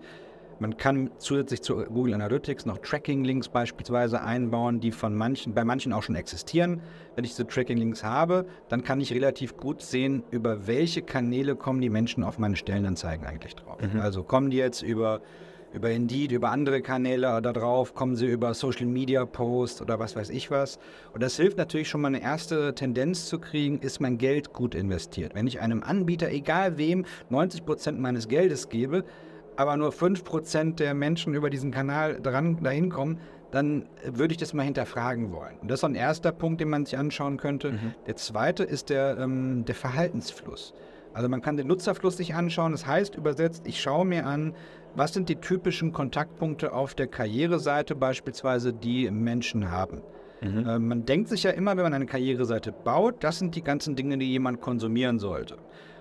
man 0.61 0.77
kann 0.77 1.11
zusätzlich 1.19 1.62
zu 1.62 1.77
Google 1.85 2.15
Analytics 2.15 2.67
noch 2.67 2.79
Tracking-Links 2.79 3.49
beispielsweise 3.49 4.23
einbauen, 4.23 4.81
die 4.81 4.93
von 4.93 5.15
manchen, 5.15 5.55
bei 5.55 5.65
manchen 5.65 5.93
auch 5.93 6.03
schon 6.03 6.17
existieren. 6.17 6.81
Wenn 7.15 7.25
ich 7.25 7.31
diese 7.31 7.47
Tracking-Links 7.47 8.05
habe, 8.05 8.47
dann 8.69 8.83
kann 8.83 9.00
ich 9.00 9.12
relativ 9.12 9.57
gut 9.57 9.83
sehen, 9.83 10.23
über 10.31 10.67
welche 10.67 11.03
Kanäle 11.03 11.57
kommen 11.57 11.81
die 11.81 11.91
Menschen 11.91 12.25
auf 12.25 12.38
meine 12.38 12.57
Stellenanzeigen 12.57 13.27
eigentlich 13.27 13.57
drauf. 13.57 13.79
Mhm. 13.81 14.00
Also 14.00 14.23
kommen 14.23 14.50
die 14.50 14.57
jetzt 14.57 14.83
über 14.83 15.21
über 15.73 15.91
Indeed, 15.91 16.33
über 16.33 16.50
andere 16.50 16.81
Kanäle 16.81 17.41
da 17.43 17.53
drauf, 17.53 17.95
kommen 17.95 18.17
sie 18.17 18.27
über 18.27 18.55
Social 18.55 18.87
Media 18.87 19.25
Posts 19.27 19.83
oder 19.83 19.99
was 19.99 20.17
weiß 20.17 20.31
ich 20.31 20.50
was. 20.50 20.79
Und 21.12 21.23
das 21.23 21.37
hilft 21.37 21.59
natürlich 21.59 21.88
schon 21.88 22.00
mal 22.00 22.09
eine 22.09 22.23
erste 22.23 22.75
Tendenz 22.75 23.27
zu 23.27 23.38
kriegen, 23.38 23.79
ist 23.81 24.00
mein 24.00 24.19
Geld 24.19 24.53
gut 24.53 24.75
investiert. 24.75 25.35
Wenn 25.35 25.47
ich 25.47 25.61
einem 25.61 25.83
Anbieter, 25.83 26.31
egal 26.31 26.79
wem, 26.79 27.05
90 27.29 27.67
Prozent 27.67 28.00
meines 28.00 28.29
Geldes 28.29 28.69
gebe, 28.69 29.05
aber 29.59 29.77
nur 29.77 29.91
5% 29.91 30.77
der 30.77 30.95
Menschen 30.95 31.35
über 31.35 31.50
diesen 31.50 31.73
Kanal 31.73 32.21
dran, 32.23 32.62
dahin 32.62 32.91
kommen, 32.91 33.19
dann 33.50 33.87
würde 34.05 34.31
ich 34.31 34.38
das 34.38 34.55
mal 34.55 34.62
hinterfragen 34.62 35.33
wollen. 35.33 35.59
Und 35.61 35.69
das 35.69 35.81
ist 35.81 35.85
ein 35.85 35.97
erster 35.97 36.31
Punkt, 36.31 36.61
den 36.61 36.69
man 36.69 36.85
sich 36.85 36.97
anschauen 36.97 37.38
könnte. 37.38 37.73
Mhm. 37.73 37.95
Der 38.07 38.15
zweite 38.15 38.62
ist 38.62 38.88
der, 38.88 39.19
ähm, 39.19 39.65
der 39.65 39.75
Verhaltensfluss. 39.75 40.75
Also 41.12 41.29
man 41.29 41.43
kann 41.43 41.57
den 41.57 41.67
Nutzerfluss 41.67 42.17
sich 42.17 42.37
anschauen. 42.37 42.71
Das 42.71 42.87
heißt 42.87 43.17
übersetzt, 43.17 43.67
ich 43.67 43.81
schaue 43.81 44.05
mir 44.05 44.27
an, 44.27 44.55
was 44.95 45.12
sind 45.12 45.29
die 45.29 45.37
typischen 45.37 45.93
Kontaktpunkte 45.93 46.73
auf 46.73 46.95
der 46.95 47.09
Karriereseite 47.09 47.97
beispielsweise, 47.97 48.73
die 48.73 49.11
Menschen 49.11 49.73
haben. 49.73 50.03
Mhm. 50.41 50.69
Äh, 50.69 50.79
man 50.79 51.05
denkt 51.05 51.31
sich 51.31 51.43
ja 51.43 51.50
immer, 51.50 51.77
wenn 51.77 51.83
man 51.83 51.95
eine 51.95 52.07
Karriereseite 52.07 52.71
baut, 52.71 53.25
das 53.25 53.41
sind 53.41 53.57
die 53.57 53.62
ganzen 53.62 53.97
Dinge, 53.97 54.19
die 54.19 54.31
jemand 54.31 54.61
konsumieren 54.61 55.19
sollte. 55.19 55.57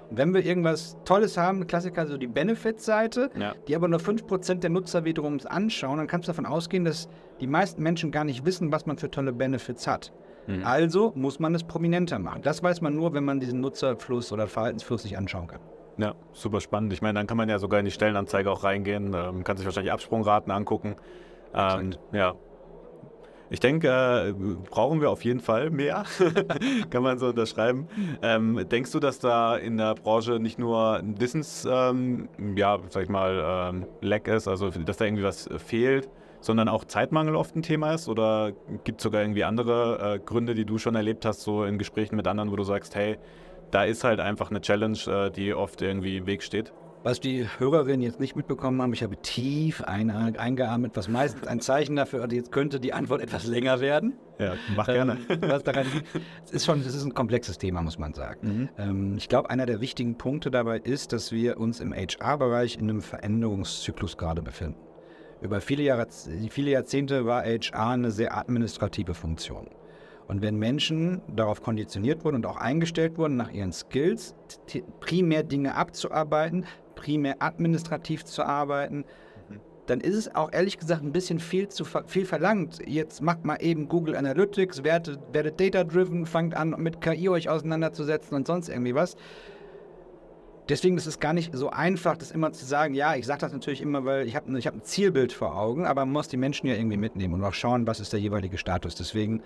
Und 0.09 0.17
wenn 0.17 0.33
wir 0.33 0.45
irgendwas 0.45 0.97
Tolles 1.05 1.37
haben, 1.37 1.67
Klassiker, 1.67 2.07
so 2.07 2.17
die 2.17 2.27
Benefits-Seite, 2.27 3.29
ja. 3.37 3.53
die 3.67 3.75
aber 3.75 3.87
nur 3.87 3.99
5% 3.99 4.55
der 4.55 4.69
Nutzer 4.69 5.05
wiederum 5.05 5.37
anschauen, 5.45 5.97
dann 5.97 6.07
kannst 6.07 6.27
du 6.27 6.31
davon 6.31 6.45
ausgehen, 6.45 6.85
dass 6.85 7.09
die 7.39 7.47
meisten 7.47 7.83
Menschen 7.83 8.11
gar 8.11 8.23
nicht 8.23 8.45
wissen, 8.45 8.71
was 8.71 8.85
man 8.85 8.97
für 8.97 9.11
tolle 9.11 9.33
Benefits 9.33 9.85
hat. 9.87 10.13
Mhm. 10.47 10.63
Also 10.63 11.11
muss 11.15 11.39
man 11.39 11.53
es 11.55 11.63
prominenter 11.63 12.19
machen. 12.19 12.41
Das 12.41 12.63
weiß 12.63 12.81
man 12.81 12.95
nur, 12.95 13.13
wenn 13.13 13.25
man 13.25 13.39
diesen 13.39 13.59
Nutzerfluss 13.59 14.31
oder 14.31 14.47
Verhaltensfluss 14.47 15.03
sich 15.03 15.17
anschauen 15.17 15.47
kann. 15.47 15.59
Ja, 15.97 16.13
super 16.31 16.61
spannend. 16.61 16.93
Ich 16.93 17.01
meine, 17.01 17.19
dann 17.19 17.27
kann 17.27 17.37
man 17.37 17.49
ja 17.49 17.59
sogar 17.59 17.79
in 17.79 17.85
die 17.85 17.91
Stellenanzeige 17.91 18.51
auch 18.51 18.63
reingehen, 18.63 19.13
ähm, 19.15 19.43
kann 19.43 19.57
sich 19.57 19.65
wahrscheinlich 19.65 19.91
Absprungraten 19.91 20.51
angucken. 20.51 20.95
Ähm, 21.53 21.95
ja, 22.11 22.35
ich 23.49 23.59
denke, 23.59 23.87
äh, 23.89 24.33
brauchen 24.69 25.01
wir 25.01 25.09
auf 25.09 25.23
jeden 25.23 25.39
Fall 25.39 25.69
mehr, 25.69 26.03
kann 26.89 27.03
man 27.03 27.17
so 27.17 27.27
unterschreiben. 27.27 27.87
Ähm, 28.21 28.65
denkst 28.69 28.91
du, 28.91 28.99
dass 28.99 29.19
da 29.19 29.55
in 29.55 29.77
der 29.77 29.95
Branche 29.95 30.39
nicht 30.39 30.59
nur 30.59 30.97
ein 30.97 31.19
Wissens, 31.19 31.67
ähm, 31.69 32.29
ja, 32.55 32.79
sag 32.89 33.03
ich 33.03 33.09
mal, 33.09 33.71
ähm, 33.73 33.85
Lack 34.01 34.27
ist, 34.27 34.47
also 34.47 34.69
dass 34.69 34.97
da 34.97 35.05
irgendwie 35.05 35.23
was 35.23 35.49
fehlt, 35.57 36.09
sondern 36.39 36.67
auch 36.67 36.85
Zeitmangel 36.85 37.35
oft 37.35 37.55
ein 37.55 37.61
Thema 37.61 37.93
ist? 37.93 38.07
Oder 38.07 38.51
gibt 38.83 38.99
es 38.99 39.03
sogar 39.03 39.21
irgendwie 39.21 39.43
andere 39.43 40.15
äh, 40.15 40.19
Gründe, 40.19 40.55
die 40.55 40.65
du 40.65 40.77
schon 40.77 40.95
erlebt 40.95 41.25
hast, 41.25 41.41
so 41.41 41.63
in 41.63 41.77
Gesprächen 41.77 42.15
mit 42.15 42.27
anderen, 42.27 42.51
wo 42.51 42.55
du 42.55 42.63
sagst, 42.63 42.95
hey, 42.95 43.17
da 43.71 43.83
ist 43.83 44.03
halt 44.03 44.19
einfach 44.19 44.49
eine 44.49 44.61
Challenge, 44.61 44.97
äh, 45.07 45.31
die 45.31 45.53
oft 45.53 45.81
irgendwie 45.81 46.17
im 46.17 46.25
Weg 46.25 46.43
steht? 46.43 46.73
Was 47.03 47.19
die 47.19 47.47
Hörerinnen 47.57 48.01
jetzt 48.01 48.19
nicht 48.19 48.35
mitbekommen 48.35 48.81
haben, 48.81 48.91
ich 48.91 49.03
habe 49.03 49.15
tief 49.17 49.81
ein, 49.83 50.09
eingeatmet, 50.09 50.91
was 50.95 51.07
meistens 51.07 51.47
ein 51.47 51.61
Zeichen 51.61 51.95
dafür 51.95 52.25
ist, 52.25 52.33
jetzt 52.33 52.51
könnte 52.51 52.79
die 52.79 52.91
Antwort 52.91 53.21
etwas 53.21 53.45
länger 53.45 53.79
werden. 53.79 54.17
Ja, 54.39 54.55
mach 54.75 54.87
gerne. 54.87 55.17
Ähm, 55.29 55.39
was 55.41 55.63
daran 55.63 55.85
es 56.45 56.51
ist 56.51 56.65
schon, 56.65 56.81
es 56.81 56.93
ist 56.93 57.05
ein 57.05 57.13
komplexes 57.13 57.57
Thema, 57.57 57.81
muss 57.81 57.97
man 57.97 58.13
sagen. 58.13 58.47
Mhm. 58.47 58.69
Ähm, 58.77 59.15
ich 59.17 59.29
glaube, 59.29 59.49
einer 59.49 59.65
der 59.65 59.79
wichtigen 59.79 60.17
Punkte 60.17 60.51
dabei 60.51 60.79
ist, 60.79 61.13
dass 61.13 61.31
wir 61.31 61.59
uns 61.59 61.79
im 61.79 61.93
HR-Bereich 61.93 62.75
in 62.75 62.89
einem 62.89 63.01
Veränderungszyklus 63.01 64.17
gerade 64.17 64.41
befinden. 64.41 64.79
Über 65.41 65.61
viele, 65.61 65.83
Jahre, 65.83 66.07
viele 66.49 66.71
Jahrzehnte 66.71 67.25
war 67.25 67.43
HR 67.43 67.89
eine 67.89 68.11
sehr 68.11 68.35
administrative 68.35 69.13
Funktion. 69.13 69.69
Und 70.27 70.41
wenn 70.41 70.57
Menschen 70.57 71.21
darauf 71.33 71.61
konditioniert 71.61 72.25
wurden 72.25 72.35
und 72.35 72.45
auch 72.45 72.57
eingestellt 72.57 73.17
wurden, 73.17 73.37
nach 73.37 73.51
ihren 73.51 73.71
Skills 73.71 74.35
primär 74.99 75.43
Dinge 75.43 75.75
abzuarbeiten, 75.75 76.65
primär 76.97 77.37
administrativ 77.39 78.25
zu 78.25 78.43
arbeiten, 78.43 79.05
dann 79.85 80.01
ist 80.01 80.15
es 80.15 80.35
auch 80.35 80.51
ehrlich 80.51 80.77
gesagt 80.77 81.01
ein 81.01 81.13
bisschen 81.13 81.39
viel 81.39 81.69
zu 81.69 81.85
viel 81.85 82.25
verlangt. 82.25 82.79
Jetzt 82.85 83.21
macht 83.21 83.45
mal 83.45 83.55
eben 83.61 83.87
Google 83.87 84.17
Analytics, 84.17 84.83
werdet, 84.83 85.19
werdet 85.31 85.59
data-driven, 85.59 86.25
fangt 86.25 86.55
an 86.55 86.75
mit 86.77 86.99
KI 86.99 87.29
euch 87.29 87.47
auseinanderzusetzen 87.47 88.35
und 88.35 88.47
sonst 88.47 88.67
irgendwie 88.67 88.95
was. 88.95 89.15
Deswegen 90.69 90.97
ist 90.97 91.05
es 91.05 91.19
gar 91.19 91.31
nicht 91.31 91.55
so 91.55 91.69
einfach, 91.69 92.17
das 92.17 92.31
immer 92.31 92.51
zu 92.51 92.65
sagen. 92.65 92.93
Ja, 92.93 93.15
ich 93.15 93.25
sage 93.25 93.39
das 93.39 93.53
natürlich 93.53 93.81
immer, 93.81 94.03
weil 94.03 94.27
ich 94.27 94.35
habe 94.35 94.57
ich 94.57 94.67
hab 94.67 94.73
ein 94.73 94.83
Zielbild 94.83 95.31
vor 95.31 95.57
Augen, 95.57 95.85
aber 95.85 96.01
man 96.05 96.11
muss 96.11 96.27
die 96.27 96.35
Menschen 96.35 96.67
ja 96.67 96.75
irgendwie 96.75 96.97
mitnehmen 96.97 97.35
und 97.35 97.43
auch 97.43 97.53
schauen, 97.53 97.87
was 97.87 98.01
ist 98.01 98.11
der 98.11 98.19
jeweilige 98.19 98.57
Status. 98.57 98.95
Deswegen 98.95 99.41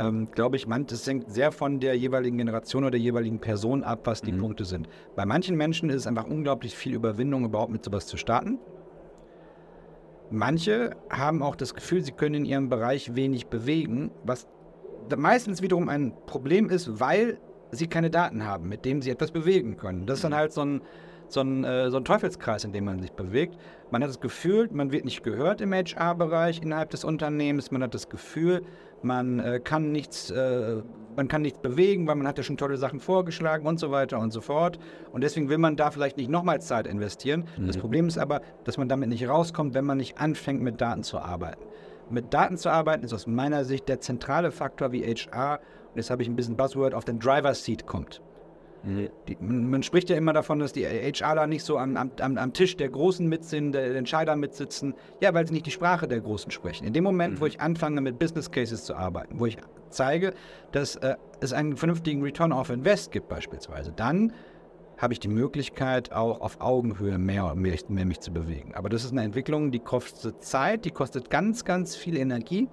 ähm, 0.00 0.28
glaube 0.32 0.56
ich, 0.56 0.66
man, 0.66 0.86
das 0.86 1.06
hängt 1.06 1.30
sehr 1.30 1.52
von 1.52 1.78
der 1.78 1.96
jeweiligen 1.96 2.38
Generation 2.38 2.82
oder 2.82 2.92
der 2.92 3.00
jeweiligen 3.00 3.38
Person 3.38 3.84
ab, 3.84 4.00
was 4.04 4.20
die 4.22 4.32
mhm. 4.32 4.40
Punkte 4.40 4.64
sind. 4.64 4.88
Bei 5.14 5.24
manchen 5.24 5.56
Menschen 5.56 5.90
ist 5.90 5.96
es 5.96 6.06
einfach 6.08 6.26
unglaublich 6.26 6.76
viel 6.76 6.94
Überwindung, 6.94 7.44
überhaupt 7.44 7.70
mit 7.70 7.84
sowas 7.84 8.06
zu 8.06 8.16
starten. 8.16 8.58
Manche 10.30 10.96
haben 11.08 11.42
auch 11.42 11.54
das 11.54 11.74
Gefühl, 11.74 12.02
sie 12.02 12.12
können 12.12 12.34
in 12.34 12.44
ihrem 12.46 12.68
Bereich 12.68 13.14
wenig 13.14 13.46
bewegen, 13.46 14.10
was 14.24 14.48
meistens 15.16 15.62
wiederum 15.62 15.88
ein 15.88 16.14
Problem 16.26 16.70
ist, 16.70 16.98
weil 16.98 17.38
sie 17.74 17.86
keine 17.86 18.10
Daten 18.10 18.44
haben, 18.44 18.68
mit 18.68 18.84
denen 18.84 19.02
sie 19.02 19.10
etwas 19.10 19.30
bewegen 19.30 19.76
können. 19.76 20.06
Das 20.06 20.18
ist 20.18 20.24
dann 20.24 20.32
mhm. 20.32 20.36
halt 20.36 20.52
so 20.52 20.62
ein, 20.62 20.82
so 21.28 21.40
ein, 21.40 21.64
äh, 21.64 21.90
so 21.90 21.96
ein 21.96 22.04
Teufelskreis, 22.04 22.64
in 22.64 22.72
dem 22.72 22.84
man 22.84 23.00
sich 23.00 23.12
bewegt. 23.12 23.56
Man 23.90 24.02
hat 24.02 24.08
das 24.08 24.20
Gefühl, 24.20 24.68
man 24.72 24.92
wird 24.92 25.04
nicht 25.04 25.22
gehört 25.22 25.60
im 25.60 25.72
HR-Bereich 25.72 26.62
innerhalb 26.62 26.90
des 26.90 27.04
Unternehmens. 27.04 27.70
Man 27.70 27.82
hat 27.82 27.94
das 27.94 28.08
Gefühl, 28.08 28.62
man 29.02 29.38
äh, 29.38 29.60
kann 29.62 29.92
nichts, 29.92 30.30
äh, 30.30 30.82
man 31.16 31.28
kann 31.28 31.42
nichts 31.42 31.58
bewegen, 31.58 32.06
weil 32.06 32.16
man 32.16 32.26
hat 32.26 32.38
ja 32.38 32.44
schon 32.44 32.56
tolle 32.56 32.76
Sachen 32.76 33.00
vorgeschlagen 33.00 33.66
und 33.66 33.78
so 33.78 33.90
weiter 33.90 34.18
und 34.18 34.32
so 34.32 34.40
fort. 34.40 34.78
Und 35.12 35.22
deswegen 35.22 35.48
will 35.48 35.58
man 35.58 35.76
da 35.76 35.90
vielleicht 35.90 36.16
nicht 36.16 36.30
nochmals 36.30 36.66
Zeit 36.66 36.86
investieren. 36.86 37.44
Mhm. 37.56 37.66
Das 37.66 37.76
Problem 37.76 38.08
ist 38.08 38.18
aber, 38.18 38.40
dass 38.64 38.78
man 38.78 38.88
damit 38.88 39.08
nicht 39.08 39.28
rauskommt, 39.28 39.74
wenn 39.74 39.84
man 39.84 39.98
nicht 39.98 40.18
anfängt, 40.18 40.62
mit 40.62 40.80
Daten 40.80 41.02
zu 41.02 41.18
arbeiten. 41.18 41.62
Mit 42.10 42.34
Daten 42.34 42.58
zu 42.58 42.70
arbeiten 42.70 43.04
ist 43.04 43.14
aus 43.14 43.26
meiner 43.26 43.64
Sicht 43.64 43.88
der 43.88 44.00
zentrale 44.00 44.50
Faktor, 44.50 44.92
wie 44.92 45.02
HR 45.02 45.60
jetzt 45.94 46.10
habe 46.10 46.22
ich 46.22 46.28
ein 46.28 46.36
bisschen 46.36 46.56
Buzzword, 46.56 46.94
auf 46.94 47.04
den 47.04 47.18
Driver 47.18 47.54
Seat 47.54 47.86
kommt. 47.86 48.20
Mhm. 48.84 49.08
Die, 49.28 49.36
man 49.40 49.82
spricht 49.82 50.10
ja 50.10 50.16
immer 50.16 50.32
davon, 50.32 50.58
dass 50.58 50.72
die 50.72 50.84
HRler 50.84 51.46
nicht 51.46 51.64
so 51.64 51.78
am, 51.78 51.96
am, 51.96 52.12
am 52.20 52.52
Tisch 52.52 52.76
der 52.76 52.88
Großen 52.88 53.26
mit 53.26 53.44
sind, 53.44 53.72
der 53.72 53.94
Entscheider 53.96 54.36
mitsitzen. 54.36 54.94
Ja, 55.20 55.32
weil 55.34 55.46
sie 55.46 55.54
nicht 55.54 55.66
die 55.66 55.70
Sprache 55.70 56.06
der 56.06 56.20
Großen 56.20 56.50
sprechen. 56.50 56.86
In 56.86 56.92
dem 56.92 57.04
Moment, 57.04 57.34
mhm. 57.34 57.40
wo 57.40 57.46
ich 57.46 57.60
anfange, 57.60 58.00
mit 58.00 58.18
Business 58.18 58.50
Cases 58.50 58.84
zu 58.84 58.94
arbeiten, 58.94 59.38
wo 59.38 59.46
ich 59.46 59.56
zeige, 59.90 60.34
dass 60.72 60.96
äh, 60.96 61.16
es 61.40 61.52
einen 61.52 61.76
vernünftigen 61.76 62.22
Return 62.22 62.52
of 62.52 62.70
Invest 62.70 63.12
gibt 63.12 63.28
beispielsweise, 63.28 63.92
dann 63.92 64.32
habe 64.96 65.12
ich 65.12 65.20
die 65.20 65.28
Möglichkeit, 65.28 66.12
auch 66.12 66.40
auf 66.40 66.60
Augenhöhe 66.60 67.18
mehr, 67.18 67.54
mehr, 67.54 67.76
mehr 67.88 68.04
mich 68.04 68.20
zu 68.20 68.32
bewegen. 68.32 68.74
Aber 68.74 68.88
das 68.88 69.04
ist 69.04 69.12
eine 69.12 69.22
Entwicklung, 69.22 69.72
die 69.72 69.80
kostet 69.80 70.42
Zeit, 70.42 70.84
die 70.84 70.90
kostet 70.90 71.30
ganz, 71.30 71.64
ganz 71.64 71.96
viel 71.96 72.16
Energie 72.16 72.68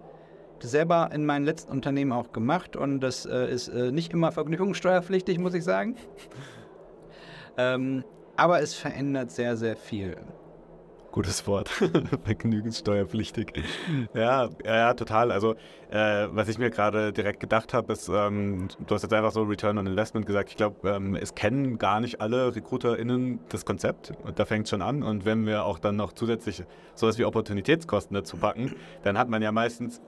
selber 0.63 1.09
in 1.13 1.25
meinen 1.25 1.45
letzten 1.45 1.71
Unternehmen 1.71 2.11
auch 2.11 2.31
gemacht 2.31 2.75
und 2.75 2.99
das 2.99 3.25
äh, 3.25 3.51
ist 3.51 3.67
äh, 3.67 3.91
nicht 3.91 4.13
immer 4.13 4.31
vergnügungssteuerpflichtig, 4.31 5.39
muss 5.39 5.53
ich 5.53 5.63
sagen. 5.63 5.95
ähm, 7.57 8.03
aber 8.35 8.61
es 8.61 8.73
verändert 8.73 9.31
sehr, 9.31 9.57
sehr 9.57 9.75
viel. 9.75 10.15
Gutes 11.11 11.45
Wort. 11.45 11.67
Vergnügungssteuerpflichtig. 12.23 13.63
Ja, 14.13 14.49
ja, 14.63 14.93
total. 14.93 15.31
Also, 15.31 15.55
äh, 15.89 16.27
was 16.31 16.47
ich 16.47 16.57
mir 16.57 16.69
gerade 16.69 17.11
direkt 17.11 17.41
gedacht 17.41 17.73
habe, 17.73 17.91
ist, 17.91 18.07
ähm, 18.07 18.69
du 18.87 18.95
hast 18.95 19.01
jetzt 19.01 19.13
einfach 19.13 19.31
so 19.31 19.43
Return 19.43 19.77
on 19.77 19.87
Investment 19.87 20.25
gesagt. 20.25 20.49
Ich 20.51 20.55
glaube, 20.55 20.89
ähm, 20.89 21.15
es 21.15 21.35
kennen 21.35 21.77
gar 21.77 21.99
nicht 21.99 22.21
alle 22.21 22.55
RecruiterInnen 22.55 23.39
das 23.49 23.65
Konzept. 23.65 24.13
Und 24.23 24.39
da 24.39 24.45
fängt 24.45 24.67
es 24.67 24.69
schon 24.69 24.81
an. 24.81 25.03
Und 25.03 25.25
wenn 25.25 25.45
wir 25.45 25.65
auch 25.65 25.79
dann 25.79 25.97
noch 25.97 26.13
zusätzlich 26.13 26.63
sowas 26.95 27.17
wie 27.17 27.25
Opportunitätskosten 27.25 28.15
dazu 28.15 28.37
packen, 28.37 28.73
dann 29.03 29.17
hat 29.17 29.27
man 29.27 29.41
ja 29.41 29.51
meistens 29.51 30.01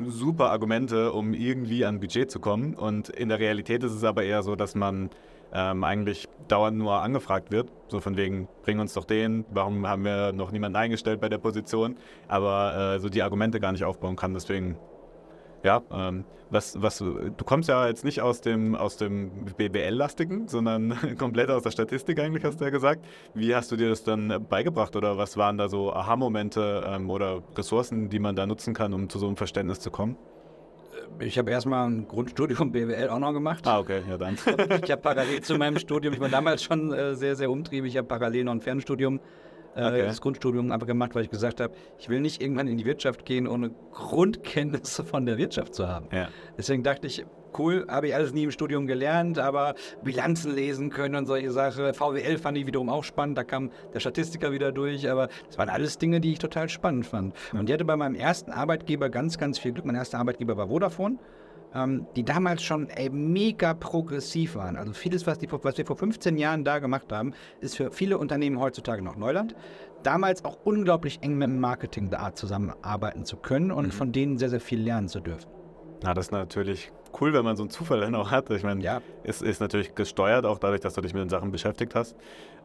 super 0.00 0.50
Argumente, 0.50 1.12
um 1.12 1.34
irgendwie 1.34 1.84
an 1.84 2.00
Budget 2.00 2.30
zu 2.30 2.40
kommen. 2.40 2.74
Und 2.74 3.08
in 3.08 3.28
der 3.28 3.38
Realität 3.38 3.82
ist 3.82 3.92
es 3.92 4.04
aber 4.04 4.24
eher 4.24 4.42
so, 4.42 4.56
dass 4.56 4.74
man 4.74 5.10
ähm, 5.52 5.84
eigentlich 5.84 6.28
dauernd 6.48 6.76
nur 6.76 7.00
angefragt 7.00 7.50
wird. 7.50 7.70
So 7.88 8.00
von 8.00 8.16
wegen, 8.16 8.48
bring 8.62 8.80
uns 8.80 8.92
doch 8.94 9.04
den, 9.04 9.44
warum 9.50 9.86
haben 9.86 10.04
wir 10.04 10.32
noch 10.32 10.50
niemanden 10.50 10.76
eingestellt 10.76 11.20
bei 11.20 11.28
der 11.28 11.38
Position, 11.38 11.96
aber 12.28 12.96
äh, 12.96 13.00
so 13.00 13.08
die 13.08 13.22
Argumente 13.22 13.60
gar 13.60 13.72
nicht 13.72 13.84
aufbauen 13.84 14.16
kann. 14.16 14.34
Deswegen 14.34 14.76
ja, 15.64 15.82
ähm, 15.90 16.24
was, 16.50 16.80
was, 16.80 16.98
du 16.98 17.44
kommst 17.44 17.68
ja 17.68 17.88
jetzt 17.88 18.04
nicht 18.04 18.20
aus 18.20 18.40
dem, 18.40 18.76
aus 18.76 18.96
dem 18.96 19.30
BWL-lastigen, 19.56 20.46
sondern 20.46 20.96
komplett 21.18 21.50
aus 21.50 21.64
der 21.64 21.70
Statistik 21.70 22.20
eigentlich, 22.20 22.44
hast 22.44 22.60
du 22.60 22.64
ja 22.64 22.70
gesagt. 22.70 23.04
Wie 23.34 23.54
hast 23.54 23.72
du 23.72 23.76
dir 23.76 23.88
das 23.88 24.04
dann 24.04 24.46
beigebracht 24.48 24.94
oder 24.94 25.18
was 25.18 25.36
waren 25.36 25.58
da 25.58 25.68
so 25.68 25.92
Aha-Momente 25.92 26.84
ähm, 26.86 27.10
oder 27.10 27.42
Ressourcen, 27.56 28.08
die 28.10 28.20
man 28.20 28.36
da 28.36 28.46
nutzen 28.46 28.74
kann, 28.74 28.92
um 28.92 29.08
zu 29.08 29.18
so 29.18 29.26
einem 29.26 29.36
Verständnis 29.36 29.80
zu 29.80 29.90
kommen? 29.90 30.16
Ich 31.18 31.38
habe 31.38 31.50
erstmal 31.50 31.88
ein 31.88 32.06
Grundstudium 32.06 32.70
BWL 32.72 33.08
auch 33.08 33.18
noch 33.18 33.32
gemacht. 33.32 33.66
Ah, 33.66 33.78
okay, 33.78 34.02
ja 34.08 34.18
dann. 34.18 34.34
ich 34.34 34.90
habe 34.90 35.02
parallel 35.02 35.40
zu 35.40 35.56
meinem 35.56 35.78
Studium, 35.78 36.14
ich 36.14 36.20
war 36.20 36.28
damals 36.28 36.62
schon 36.62 36.92
äh, 36.92 37.14
sehr, 37.14 37.36
sehr 37.36 37.50
umtriebig, 37.50 37.92
ich 37.92 37.96
habe 37.96 38.06
parallel 38.06 38.44
noch 38.44 38.52
ein 38.52 38.60
Fernstudium 38.60 39.16
äh, 39.16 39.20
okay. 39.74 40.02
das 40.02 40.20
Grundstudium 40.20 40.72
einfach 40.72 40.86
gemacht, 40.86 41.14
weil 41.14 41.24
ich 41.24 41.30
gesagt 41.30 41.60
habe, 41.60 41.74
ich 41.98 42.08
will 42.08 42.20
nicht 42.20 42.42
irgendwann 42.42 42.68
in 42.68 42.76
die 42.76 42.84
Wirtschaft 42.84 43.24
gehen, 43.24 43.46
ohne 43.46 43.70
Grundkenntnisse 43.92 45.04
von 45.04 45.26
der 45.26 45.38
Wirtschaft 45.38 45.74
zu 45.74 45.88
haben. 45.88 46.08
Ja. 46.12 46.28
Deswegen 46.56 46.82
dachte 46.82 47.06
ich, 47.06 47.24
cool, 47.58 47.86
habe 47.88 48.08
ich 48.08 48.14
alles 48.14 48.32
nie 48.32 48.44
im 48.44 48.50
Studium 48.50 48.86
gelernt, 48.86 49.38
aber 49.38 49.74
Bilanzen 50.02 50.54
lesen 50.54 50.90
können 50.90 51.14
und 51.14 51.26
solche 51.26 51.50
Sachen. 51.50 51.92
VWL 51.94 52.38
fand 52.38 52.58
ich 52.58 52.66
wiederum 52.66 52.88
auch 52.88 53.04
spannend, 53.04 53.38
da 53.38 53.44
kam 53.44 53.70
der 53.92 54.00
Statistiker 54.00 54.52
wieder 54.52 54.72
durch, 54.72 55.08
aber 55.08 55.28
das 55.46 55.58
waren 55.58 55.68
alles 55.68 55.98
Dinge, 55.98 56.20
die 56.20 56.32
ich 56.32 56.38
total 56.38 56.68
spannend 56.68 57.06
fand. 57.06 57.34
Und 57.52 57.68
ich 57.68 57.72
hatte 57.72 57.84
bei 57.84 57.96
meinem 57.96 58.14
ersten 58.14 58.50
Arbeitgeber 58.50 59.08
ganz, 59.08 59.38
ganz 59.38 59.58
viel 59.58 59.72
Glück. 59.72 59.84
Mein 59.84 59.96
erster 59.96 60.18
Arbeitgeber 60.18 60.56
war 60.56 60.68
Vodafone. 60.68 61.18
Ähm, 61.74 62.06
die 62.16 62.24
damals 62.24 62.62
schon 62.62 62.88
ey, 62.88 63.10
mega 63.10 63.74
progressiv 63.74 64.54
waren. 64.54 64.76
Also 64.76 64.92
vieles, 64.92 65.26
was, 65.26 65.38
die, 65.38 65.48
was 65.50 65.76
wir 65.76 65.86
vor 65.86 65.96
15 65.96 66.36
Jahren 66.36 66.64
da 66.64 66.78
gemacht 66.78 67.12
haben, 67.12 67.32
ist 67.60 67.76
für 67.76 67.90
viele 67.90 68.18
Unternehmen 68.18 68.58
heutzutage 68.60 69.02
noch 69.02 69.16
Neuland. 69.16 69.54
Damals 70.02 70.44
auch 70.44 70.58
unglaublich 70.64 71.20
eng 71.22 71.36
mit 71.36 71.48
dem 71.48 71.60
Marketing 71.60 72.10
der 72.10 72.20
Art 72.20 72.36
zusammenarbeiten 72.38 73.24
zu 73.24 73.36
können 73.36 73.72
und 73.72 73.86
mhm. 73.86 73.90
von 73.90 74.12
denen 74.12 74.38
sehr, 74.38 74.50
sehr 74.50 74.60
viel 74.60 74.80
lernen 74.80 75.08
zu 75.08 75.20
dürfen. 75.20 75.50
Na, 76.02 76.14
das 76.14 76.26
ist 76.26 76.32
natürlich 76.32 76.92
cool, 77.20 77.32
wenn 77.32 77.44
man 77.44 77.56
so 77.56 77.62
einen 77.62 77.70
Zufall 77.70 78.00
dann 78.00 78.14
auch 78.14 78.30
hat. 78.30 78.50
Ich 78.50 78.62
meine, 78.62 78.82
ja. 78.82 79.02
es 79.22 79.42
ist 79.42 79.60
natürlich 79.60 79.94
gesteuert, 79.94 80.44
auch 80.46 80.58
dadurch, 80.58 80.80
dass 80.80 80.94
du 80.94 81.00
dich 81.00 81.14
mit 81.14 81.22
den 81.22 81.28
Sachen 81.28 81.50
beschäftigt 81.50 81.94
hast. 81.94 82.16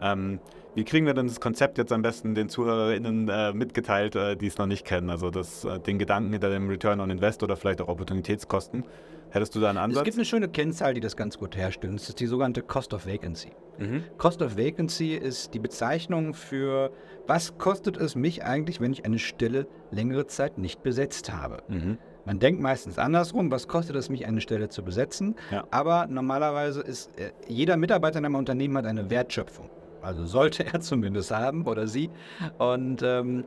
Ähm, 0.01 0.39
wie 0.75 0.83
kriegen 0.83 1.05
wir 1.05 1.13
denn 1.13 1.27
das 1.27 1.39
Konzept 1.39 1.77
jetzt 1.77 1.91
am 1.91 2.01
besten 2.01 2.35
den 2.35 2.49
ZuhörerInnen 2.49 3.27
äh, 3.27 3.53
mitgeteilt, 3.53 4.15
äh, 4.15 4.35
die 4.35 4.47
es 4.47 4.57
noch 4.57 4.67
nicht 4.67 4.85
kennen? 4.85 5.09
Also 5.09 5.29
das, 5.29 5.65
äh, 5.65 5.79
den 5.79 5.99
Gedanken 5.99 6.31
hinter 6.31 6.49
dem 6.49 6.69
Return 6.69 6.99
on 6.99 7.09
Invest 7.09 7.43
oder 7.43 7.55
vielleicht 7.57 7.81
auch 7.81 7.87
Opportunitätskosten. 7.87 8.85
Hättest 9.31 9.55
du 9.55 9.59
da 9.59 9.69
einen 9.69 9.77
Ansatz? 9.77 10.01
Es 10.01 10.05
gibt 10.05 10.17
eine 10.17 10.25
schöne 10.25 10.49
Kennzahl, 10.49 10.93
die 10.93 11.01
das 11.01 11.15
ganz 11.15 11.37
gut 11.37 11.55
herstellt. 11.55 11.93
Das 11.93 12.09
ist 12.09 12.19
die 12.19 12.25
sogenannte 12.25 12.61
Cost 12.61 12.93
of 12.93 13.05
Vacancy. 13.05 13.51
Mhm. 13.77 14.03
Cost 14.17 14.41
of 14.41 14.57
Vacancy 14.57 15.15
ist 15.15 15.53
die 15.53 15.59
Bezeichnung 15.59 16.33
für, 16.33 16.91
was 17.27 17.57
kostet 17.57 17.97
es 17.97 18.15
mich 18.15 18.43
eigentlich, 18.43 18.81
wenn 18.81 18.91
ich 18.91 19.05
eine 19.05 19.19
Stelle 19.19 19.67
längere 19.91 20.25
Zeit 20.27 20.57
nicht 20.57 20.81
besetzt 20.81 21.31
habe. 21.31 21.61
Mhm. 21.67 21.97
Man 22.29 22.37
denkt 22.37 22.61
meistens 22.61 22.99
andersrum, 22.99 23.49
was 23.49 23.67
kostet 23.67 23.95
es 23.95 24.07
mich, 24.07 24.27
eine 24.27 24.39
Stelle 24.39 24.69
zu 24.69 24.83
besetzen? 24.83 25.35
Ja. 25.49 25.65
Aber 25.71 26.05
normalerweise 26.05 26.79
ist 26.81 27.09
äh, 27.17 27.31
jeder 27.47 27.75
Mitarbeiter 27.75 28.19
in 28.19 28.25
einem 28.25 28.35
Unternehmen 28.35 28.77
hat 28.77 28.85
eine 28.85 29.09
Wertschöpfung. 29.09 29.67
Also 30.03 30.27
sollte 30.27 30.63
er 30.71 30.79
zumindest 30.79 31.31
haben 31.31 31.65
oder 31.65 31.87
sie. 31.87 32.11
Und 32.59 33.01
ähm, 33.01 33.45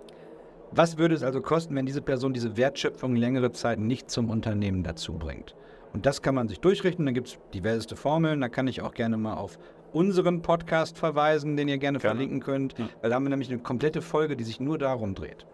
was 0.72 0.98
würde 0.98 1.14
es 1.14 1.22
also 1.22 1.40
kosten, 1.40 1.76
wenn 1.76 1.86
diese 1.86 2.02
Person 2.02 2.32
diese 2.32 2.56
Wertschöpfung 2.56 3.14
längere 3.14 3.52
Zeit 3.52 3.78
nicht 3.78 4.10
zum 4.10 4.30
Unternehmen 4.30 4.82
dazu 4.82 5.12
bringt? 5.12 5.54
Und 5.92 6.04
das 6.04 6.20
kann 6.20 6.34
man 6.34 6.48
sich 6.48 6.58
durchrechnen. 6.58 7.06
Da 7.06 7.12
gibt 7.12 7.28
es 7.28 7.38
diverseste 7.54 7.94
Formeln. 7.94 8.40
Da 8.40 8.48
kann 8.48 8.66
ich 8.66 8.82
auch 8.82 8.94
gerne 8.94 9.16
mal 9.16 9.34
auf 9.34 9.60
unseren 9.92 10.42
Podcast 10.42 10.98
verweisen, 10.98 11.56
den 11.56 11.68
ihr 11.68 11.78
gerne, 11.78 12.00
gerne. 12.00 12.16
verlinken 12.16 12.40
könnt. 12.40 12.76
Ja. 12.76 12.88
Weil 13.00 13.10
da 13.10 13.14
haben 13.14 13.22
wir 13.22 13.30
nämlich 13.30 13.48
eine 13.48 13.60
komplette 13.60 14.02
Folge, 14.02 14.36
die 14.36 14.42
sich 14.42 14.58
nur 14.58 14.76
darum 14.76 15.14
dreht. 15.14 15.46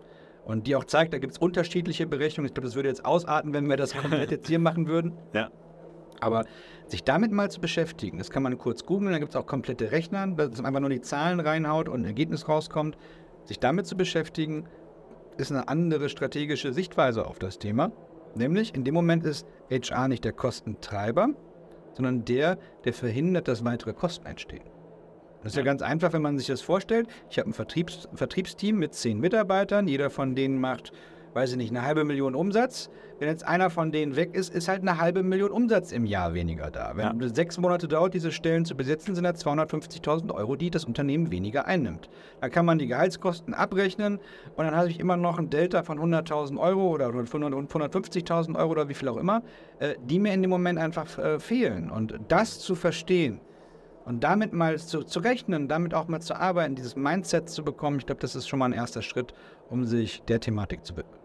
Und 0.49 0.67
die 0.67 0.75
auch 0.76 0.85
zeigt, 0.85 1.12
da 1.12 1.19
gibt 1.19 1.35
es 1.35 1.38
unterschiedliche 1.38 2.07
Berechnungen. 2.07 2.49
Ich 2.49 2.55
glaube, 2.55 2.67
das 2.67 2.75
würde 2.75 2.88
jetzt 2.88 3.05
ausarten, 3.05 3.52
wenn 3.52 3.69
wir 3.69 3.76
das 3.76 3.95
komplett 3.95 4.31
jetzt 4.31 4.49
hier 4.49 4.59
machen 4.59 4.88
würden. 4.88 5.12
Ja. 5.35 5.50
Aber 6.21 6.47
sich 6.88 7.05
damit 7.05 7.31
mal 7.31 7.49
zu 7.49 7.61
beschäftigen, 7.61 8.19
das 8.19 8.31
kann 8.31 8.43
man 8.43 8.59
kurz 8.59 8.85
googeln, 8.85 9.12
da 9.12 9.21
gibt 9.21 9.31
es 9.31 9.37
auch 9.37 9.47
komplette 9.47 9.93
Rechner, 9.93 10.26
dass 10.26 10.57
man 10.57 10.67
einfach 10.67 10.81
nur 10.81 10.90
die 10.90 11.00
Zahlen 11.00 11.38
reinhaut 11.38 11.88
und 11.88 12.00
ein 12.00 12.05
Ergebnis 12.07 12.49
rauskommt. 12.49 12.99
Sich 13.45 13.61
damit 13.61 13.87
zu 13.87 13.97
beschäftigen, 13.97 14.64
ist 15.37 15.52
eine 15.52 15.69
andere 15.69 16.09
strategische 16.09 16.73
Sichtweise 16.73 17.25
auf 17.25 17.38
das 17.38 17.61
Thema. 17.61 17.93
Nämlich 18.35 18.75
in 18.75 18.83
dem 18.83 18.95
Moment 18.95 19.25
ist 19.25 19.47
HR 19.71 20.09
nicht 20.09 20.25
der 20.25 20.33
Kostentreiber, 20.33 21.28
sondern 21.93 22.25
der, 22.25 22.59
der 22.85 22.95
verhindert, 22.95 23.47
dass 23.47 23.64
weitere 23.64 23.93
Kosten 23.93 24.26
entstehen. 24.26 24.64
Das 25.49 25.55
ist 25.55 25.61
ja 25.61 25.64
ganz 25.64 25.81
einfach, 25.81 26.12
wenn 26.12 26.21
man 26.21 26.37
sich 26.37 26.47
das 26.47 26.61
vorstellt. 26.61 27.09
Ich 27.31 27.38
habe 27.38 27.49
ein 27.49 27.55
Vertriebs 27.55 28.07
Vertriebsteam 28.12 28.78
mit 28.78 28.93
zehn 28.93 29.19
Mitarbeitern, 29.19 29.88
jeder 29.88 30.11
von 30.11 30.35
denen 30.35 30.61
macht 30.61 30.93
weiß 31.35 31.52
ich 31.52 31.57
nicht, 31.57 31.71
eine 31.71 31.83
halbe 31.83 32.05
Million 32.05 32.35
Umsatz. 32.35 32.90
Wenn 33.21 33.28
jetzt 33.28 33.47
einer 33.47 33.71
von 33.71 33.90
denen 33.90 34.17
weg 34.17 34.35
ist, 34.35 34.55
ist 34.55 34.69
halt 34.69 34.83
eine 34.83 35.00
halbe 35.00 35.23
Million 35.23 35.50
Umsatz 35.50 35.90
im 35.93 36.05
Jahr 36.05 36.35
weniger 36.35 36.71
da. 36.71 36.93
Wenn 36.95 37.21
ja. 37.21 37.28
sechs 37.35 37.59
Monate 37.59 37.88
dauert, 37.88 38.14
diese 38.14 38.31
Stellen 38.31 38.64
zu 38.64 38.76
besetzen, 38.76 39.14
sind 39.14 39.25
das 39.25 39.45
250.000 39.45 40.33
Euro, 40.35 40.57
die 40.57 40.71
das 40.71 40.85
Unternehmen 40.85 41.31
weniger 41.31 41.67
einnimmt. 41.67 42.09
Da 42.40 42.49
kann 42.49 42.64
man 42.64 42.78
die 42.78 42.87
Gehaltskosten 42.87 43.55
abrechnen 43.55 44.19
und 44.57 44.64
dann 44.64 44.76
habe 44.76 44.88
ich 44.88 45.00
immer 45.00 45.17
noch 45.17 45.38
ein 45.38 45.50
Delta 45.50 45.83
von 45.83 45.99
100.000 45.99 46.59
Euro 46.59 46.88
oder 46.88 47.09
150.000 47.09 48.57
Euro 48.57 48.71
oder 48.71 48.88
wie 48.88 48.95
viel 48.95 49.09
auch 49.09 49.17
immer, 49.17 49.43
äh, 49.81 49.95
die 50.05 50.19
mir 50.19 50.33
in 50.33 50.43
dem 50.43 50.50
Moment 50.50 50.78
einfach 50.78 51.19
äh, 51.19 51.40
fehlen. 51.40 51.90
Und 51.90 52.19
das 52.28 52.61
zu 52.61 52.75
verstehen, 52.75 53.40
und 54.09 54.25
damit 54.25 54.55
mal 54.55 54.79
zu, 54.79 55.03
zu, 55.03 55.21
rechnen, 55.21 55.69
damit 55.69 55.93
auch 55.93 56.09
mal 56.09 56.21
zu 56.21 56.35
arbeiten, 56.35 56.75
dieses 56.75 56.97
Mindset 56.97 57.50
zu 57.50 57.62
bekommen, 57.62 57.99
ich 57.99 58.07
glaube, 58.07 58.23
das 58.23 58.35
ist 58.35 58.49
schon 58.49 58.59
mal 58.59 58.65
ein 58.65 58.73
erster 58.73 59.03
Schritt, 59.03 59.35
um 59.69 59.85
sich 59.85 60.23
der 60.23 60.41
Thematik 60.41 60.87
zu 60.87 60.97
widmen. 60.97 61.19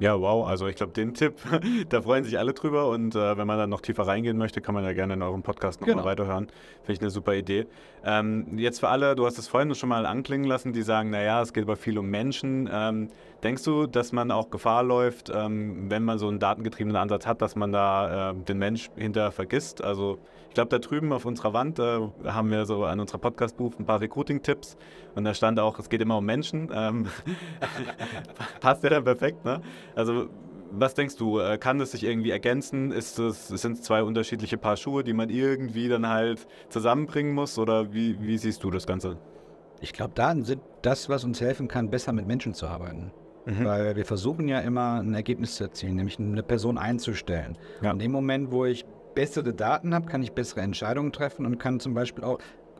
Ja, 0.00 0.18
wow. 0.18 0.46
Also 0.46 0.68
ich 0.68 0.76
glaube, 0.76 0.92
den 0.92 1.12
Tipp, 1.12 1.34
da 1.88 2.00
freuen 2.00 2.24
sich 2.24 2.38
alle 2.38 2.54
drüber. 2.54 2.88
Und 2.88 3.14
äh, 3.14 3.36
wenn 3.36 3.46
man 3.46 3.58
dann 3.58 3.68
noch 3.68 3.80
tiefer 3.80 4.06
reingehen 4.06 4.38
möchte, 4.38 4.60
kann 4.60 4.74
man 4.74 4.84
ja 4.84 4.92
gerne 4.92 5.14
in 5.14 5.22
eurem 5.22 5.42
Podcast 5.42 5.80
nochmal 5.80 5.96
genau. 5.96 6.06
weiterhören. 6.06 6.46
Finde 6.82 6.92
ich 6.92 7.00
eine 7.00 7.10
super 7.10 7.34
Idee. 7.34 7.66
Ähm, 8.04 8.56
jetzt 8.58 8.78
für 8.78 8.88
alle, 8.88 9.16
du 9.16 9.26
hast 9.26 9.38
es 9.38 9.48
vorhin 9.48 9.74
schon 9.74 9.88
mal 9.88 10.06
anklingen 10.06 10.46
lassen, 10.46 10.72
die 10.72 10.82
sagen, 10.82 11.10
naja, 11.10 11.42
es 11.42 11.52
geht 11.52 11.64
aber 11.64 11.76
viel 11.76 11.98
um 11.98 12.08
Menschen. 12.08 12.70
Ähm, 12.72 13.08
denkst 13.42 13.64
du, 13.64 13.86
dass 13.86 14.12
man 14.12 14.30
auch 14.30 14.50
Gefahr 14.50 14.84
läuft, 14.84 15.32
ähm, 15.34 15.90
wenn 15.90 16.04
man 16.04 16.18
so 16.18 16.28
einen 16.28 16.38
datengetriebenen 16.38 16.96
Ansatz 16.96 17.26
hat, 17.26 17.42
dass 17.42 17.56
man 17.56 17.72
da 17.72 18.30
äh, 18.30 18.34
den 18.34 18.58
Mensch 18.58 18.88
hinter 18.96 19.32
vergisst? 19.32 19.82
Also 19.82 20.20
ich 20.48 20.54
glaube, 20.54 20.70
da 20.70 20.78
drüben 20.78 21.12
auf 21.12 21.24
unserer 21.24 21.52
Wand 21.52 21.78
äh, 21.78 22.00
haben 22.24 22.50
wir 22.50 22.66
so 22.66 22.84
an 22.84 23.00
unserer 23.00 23.18
Podcast-Buch 23.18 23.74
ein 23.78 23.84
paar 23.84 24.00
Recruiting-Tipps 24.00 24.76
und 25.14 25.24
da 25.24 25.34
stand 25.34 25.60
auch, 25.60 25.78
es 25.78 25.88
geht 25.88 26.00
immer 26.00 26.18
um 26.18 26.24
Menschen. 26.24 26.70
Ähm, 26.72 27.06
passt 28.60 28.82
ja 28.82 28.90
dann 28.90 29.04
perfekt, 29.04 29.44
ne? 29.44 29.60
Also 29.94 30.28
was 30.70 30.94
denkst 30.94 31.16
du, 31.16 31.38
äh, 31.38 31.58
kann 31.58 31.78
das 31.78 31.92
sich 31.92 32.04
irgendwie 32.04 32.30
ergänzen? 32.30 32.92
Ist 32.92 33.18
es, 33.18 33.48
sind 33.48 33.82
zwei 33.82 34.02
unterschiedliche 34.02 34.58
Paar 34.58 34.76
Schuhe, 34.76 35.02
die 35.04 35.12
man 35.12 35.30
irgendwie 35.30 35.88
dann 35.88 36.08
halt 36.08 36.46
zusammenbringen 36.68 37.32
muss? 37.32 37.58
Oder 37.58 37.92
wie, 37.92 38.20
wie 38.20 38.38
siehst 38.38 38.62
du 38.64 38.70
das 38.70 38.86
Ganze? 38.86 39.16
Ich 39.80 39.92
glaube, 39.92 40.12
Daten 40.14 40.44
sind 40.44 40.60
das, 40.82 41.08
was 41.08 41.24
uns 41.24 41.40
helfen 41.40 41.68
kann, 41.68 41.90
besser 41.90 42.12
mit 42.12 42.26
Menschen 42.26 42.54
zu 42.54 42.66
arbeiten. 42.66 43.12
Mhm. 43.46 43.64
Weil 43.64 43.96
wir 43.96 44.04
versuchen 44.04 44.48
ja 44.48 44.60
immer 44.60 45.00
ein 45.00 45.14
Ergebnis 45.14 45.56
zu 45.56 45.64
erzielen, 45.64 45.96
nämlich 45.96 46.18
eine 46.18 46.42
Person 46.42 46.76
einzustellen. 46.76 47.56
Ja. 47.80 47.90
Und 47.90 47.96
in 47.96 48.10
dem 48.10 48.12
Moment, 48.12 48.50
wo 48.50 48.66
ich 48.66 48.84
bessere 49.14 49.54
Daten 49.54 49.94
habe, 49.94 50.06
kann 50.06 50.22
ich 50.22 50.32
bessere 50.32 50.60
Entscheidungen 50.60 51.12
treffen 51.12 51.46
und 51.46 51.58
kann 51.58 51.80
zum 51.80 51.94
Beispiel 51.94 52.24
auch 52.24 52.38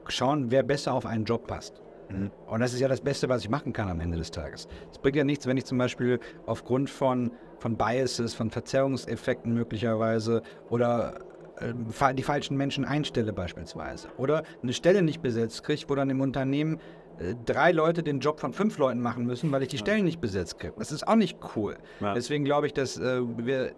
schauen, 0.09 0.51
wer 0.51 0.63
besser 0.63 0.95
auf 0.95 1.07
einen 1.07 1.25
Job 1.25 1.47
passt. 1.47 1.83
Mhm. 2.11 2.31
Und 2.47 2.61
das 2.61 2.73
ist 2.73 2.81
ja 2.81 2.89
das 2.89 3.01
Beste, 3.01 3.29
was 3.29 3.43
ich 3.43 3.51
machen 3.51 3.73
kann 3.73 3.89
am 3.89 4.01
Ende 4.01 4.17
des 4.17 4.31
Tages. 4.31 4.69
Es 4.91 4.99
bringt 4.99 5.17
ja 5.17 5.25
nichts, 5.25 5.47
wenn 5.47 5.57
ich 5.57 5.65
zum 5.65 5.79
Beispiel 5.79 6.21
aufgrund 6.47 6.91
von, 6.91 7.33
von 7.59 7.77
Biases, 7.77 8.35
von 8.35 8.51
Verzerrungseffekten 8.51 9.53
möglicherweise 9.53 10.43
oder 10.71 11.19
äh, 11.61 12.15
die 12.15 12.23
falschen 12.23 12.57
Menschen 12.57 12.85
einstelle 12.85 13.33
beispielsweise. 13.33 14.09
Oder 14.17 14.43
eine 14.63 14.73
Stelle 14.73 15.03
nicht 15.03 15.23
besetzt 15.23 15.63
kriege, 15.65 15.85
wo 15.89 15.95
dann 15.95 16.11
im 16.11 16.21
Unternehmen 16.21 16.79
äh, 17.19 17.35
drei 17.45 17.73
Leute 17.73 18.03
den 18.03 18.21
Job 18.21 18.41
von 18.41 18.53
fünf 18.53 18.79
Leuten 18.79 19.01
machen 19.01 19.27
müssen, 19.27 19.51
weil 19.53 19.63
ich 19.63 19.69
die 19.69 19.79
Stellen 19.79 20.05
nicht 20.05 20.21
besetzt 20.21 20.59
kriege. 20.59 20.75
Das 20.79 20.93
ist 20.93 21.07
auch 21.07 21.17
nicht 21.17 21.39
cool. 21.57 21.77
Ja. 22.01 22.15
Deswegen 22.15 22.45
glaube 22.45 22.67
ich, 22.67 22.73
dass 22.73 22.99
äh, 22.99 23.21
wir 23.37 23.73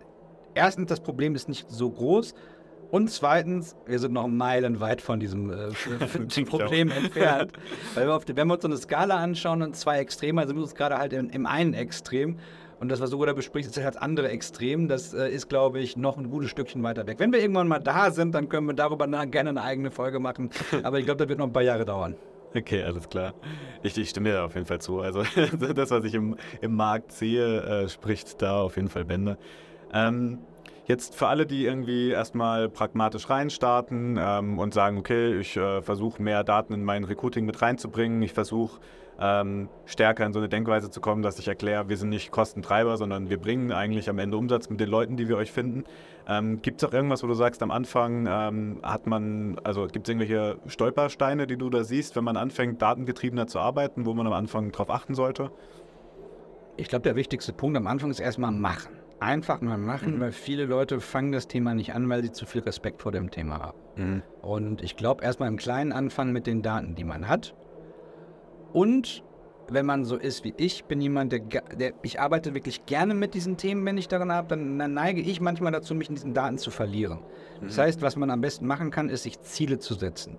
erstens, 0.55 0.87
das 0.89 1.01
Problem 1.01 1.35
ist 1.35 1.49
nicht 1.49 1.71
so 1.71 1.91
groß. 1.91 2.35
Und 2.91 3.09
zweitens, 3.11 3.77
wir 3.87 4.01
sind 4.01 4.13
noch 4.13 4.27
meilenweit 4.27 5.01
von 5.01 5.21
diesem 5.21 5.51
äh, 5.51 6.45
Problem 6.45 6.91
entfernt. 6.91 7.53
Weil 7.95 8.09
wir, 8.09 8.19
die, 8.19 8.37
wenn 8.37 8.49
wir 8.49 8.55
uns 8.55 8.63
so 8.63 8.69
eine 8.69 8.77
Skala 8.77 9.17
anschauen 9.17 9.63
und 9.63 9.77
zwei 9.77 9.99
Extreme, 9.99 10.45
sind 10.47 10.57
wir 10.57 10.63
uns 10.63 10.75
gerade 10.75 10.99
halt 10.99 11.13
im, 11.13 11.31
im, 11.31 11.47
einen 11.47 11.75
Extrem. 11.75 12.39
Und 12.81 12.89
das, 12.89 13.01
was 13.01 13.11
du 13.11 13.25
da 13.25 13.33
besprichst, 13.33 13.71
ist 13.71 13.83
halt 13.83 13.95
das 13.95 14.03
andere 14.03 14.31
Extrem. 14.31 14.89
Das 14.89 15.15
äh, 15.15 15.29
ist, 15.29 15.49
glaube 15.49 15.79
ich, 15.79 15.97
noch 15.97 16.17
ein 16.19 16.31
gutes 16.31 16.51
Stückchen 16.51 16.83
weiter 16.83 17.07
weg. 17.07 17.21
Wenn 17.21 17.33
wir 17.33 17.41
irgendwann 17.41 17.69
mal 17.69 17.79
da 17.79 18.11
sind, 18.11 18.35
dann 18.35 18.49
können 18.49 18.67
wir 18.67 18.75
darüber 18.75 19.07
gerne 19.07 19.51
eine 19.51 19.63
eigene 19.63 19.91
Folge 19.91 20.19
machen. 20.19 20.51
Aber 20.83 20.99
ich 20.99 21.05
glaube, 21.05 21.19
das 21.19 21.29
wird 21.29 21.39
noch 21.39 21.47
ein 21.47 21.53
paar 21.53 21.63
Jahre 21.63 21.85
dauern. 21.85 22.17
Okay, 22.55 22.83
alles 22.83 23.09
klar. 23.09 23.35
Ich, 23.83 23.97
ich 23.97 24.11
stimme 24.11 24.31
dir 24.31 24.45
auf 24.45 24.55
jeden 24.55 24.67
Fall 24.67 24.81
zu. 24.81 25.01
Also 25.01 25.23
das, 25.75 25.91
was 25.93 26.05
ich 26.05 26.15
im, 26.15 26.37
im 26.61 26.75
Markt 26.75 27.13
sehe, 27.13 27.61
äh, 27.61 27.89
spricht 27.89 28.43
da 28.43 28.63
auf 28.63 28.75
jeden 28.77 28.89
Fall 28.89 29.05
Bände. 29.05 29.39
Ähm, 29.93 30.39
jetzt 30.87 31.15
für 31.15 31.29
alle, 31.29 31.47
die 31.47 31.65
irgendwie 31.65 32.11
erstmal 32.11 32.69
pragmatisch 32.69 33.31
reinstarten 33.31 34.19
ähm, 34.21 34.59
und 34.59 34.75
sagen, 34.75 34.99
okay, 34.99 35.39
ich 35.39 35.57
äh, 35.57 35.83
versuche 35.83 36.23
mehr 36.23 36.45
Daten 36.45 36.75
in 36.75 36.85
mein 36.85 37.05
Recruiting 37.05 37.47
mit 37.47 37.63
reinzubringen, 37.63 38.21
ich 38.23 38.33
versuche 38.33 38.81
ähm, 39.21 39.69
stärker 39.85 40.25
in 40.25 40.33
so 40.33 40.39
eine 40.39 40.49
Denkweise 40.49 40.91
zu 40.91 41.01
kommen, 41.01 41.23
dass 41.23 41.39
ich 41.39 41.47
erkläre, 41.47 41.89
wir 41.89 41.97
sind 41.97 42.09
nicht 42.09 42.31
Kostentreiber, 42.31 42.97
sondern 42.97 43.29
wir 43.29 43.39
bringen 43.39 43.71
eigentlich 43.71 44.09
am 44.09 44.19
Ende 44.19 44.37
Umsatz 44.37 44.71
mit 44.71 44.81
den 44.81 44.89
Leuten, 44.89 45.17
die 45.17 45.29
wir 45.29 45.37
euch 45.37 45.53
finden. 45.53 45.85
Ähm, 46.27 46.63
gibt 46.63 46.83
es 46.83 46.89
auch 46.89 46.95
irgendwas, 46.95 47.23
wo 47.23 47.27
du 47.27 47.35
sagst, 47.35 47.63
am 47.63 47.71
Anfang 47.71 48.27
ähm, 48.29 48.79
hat 48.83 49.07
man, 49.07 49.61
also 49.63 49.87
gibt 49.87 50.09
es 50.09 50.11
irgendwelche 50.11 50.59
Stolpersteine, 50.67 51.47
die 51.47 51.59
du 51.59 51.69
da 51.69 51.85
siehst, 51.85 52.17
wenn 52.17 52.25
man 52.25 52.37
anfängt, 52.37 52.81
datengetriebener 52.81 53.47
zu 53.47 53.59
arbeiten, 53.59 54.07
wo 54.07 54.15
man 54.15 54.27
am 54.27 54.33
Anfang 54.33 54.73
darauf 54.73 54.91
achten 54.91 55.15
sollte? 55.15 55.51
Ich 56.79 56.89
glaube, 56.89 57.03
der 57.03 57.15
wichtigste 57.15 57.53
Punkt 57.53 57.77
am 57.77 57.87
Anfang 57.87 58.11
ist 58.11 58.21
erstmal 58.21 58.53
machen 58.53 59.00
einfach 59.21 59.61
mal 59.61 59.79
machen, 59.79 60.17
mhm. 60.17 60.21
weil 60.21 60.33
viele 60.33 60.65
Leute 60.65 61.01
fangen 61.01 61.33
das 61.33 61.47
Thema 61.47 61.75
nicht 61.75 61.95
an, 61.95 62.09
weil 62.09 62.23
sie 62.23 62.33
zu 62.33 62.47
viel 62.47 62.63
Respekt 62.63 63.03
vor 63.03 63.13
dem 63.13 63.31
Thema 63.31 63.59
haben. 63.61 63.79
Mhm. 63.97 64.23
Und 64.43 64.83
ich 64.83 64.97
glaube, 64.97 65.23
erstmal 65.23 65.49
im 65.49 65.57
Kleinen 65.57 65.93
anfangen 65.93 66.33
mit 66.33 66.47
den 66.47 66.63
Daten, 66.63 66.95
die 66.95 67.05
man 67.05 67.29
hat. 67.29 67.55
Und 68.73 69.23
wenn 69.69 69.87
man 69.87 70.05
so 70.05 70.17
ist 70.17 70.43
wie 70.45 70.55
ich, 70.57 70.85
bin 70.85 71.01
jemand, 71.01 71.33
der, 71.33 71.41
der 71.41 71.93
ich 72.03 72.21
arbeite 72.21 72.55
wirklich 72.55 72.87
gerne 72.87 73.15
mit 73.15 73.35
diesen 73.35 73.57
Themen, 73.57 73.85
wenn 73.87 73.99
ich 73.99 74.09
daran 74.09 74.33
habe, 74.33 74.49
dann, 74.49 74.79
dann, 74.79 74.95
neige 74.95 75.21
ich 75.21 75.41
manchmal 75.41 75.73
dazu, 75.73 75.95
mich 75.95 76.09
in 76.09 76.17
diesen 76.17 76.35
Daten 76.35 76.59
zu 76.59 76.71
verlieren. 76.71 77.21
Das 77.61 77.77
mhm. 77.77 77.83
heißt, 77.83 78.03
was 78.03 78.17
man 78.17 78.31
am 78.31 78.41
besten 78.41 78.67
machen 78.67 78.91
kann, 78.91 79.09
ist, 79.09 79.23
sich 79.23 79.41
Ziele 79.43 79.79
zu 79.79 79.95
setzen. 79.95 80.39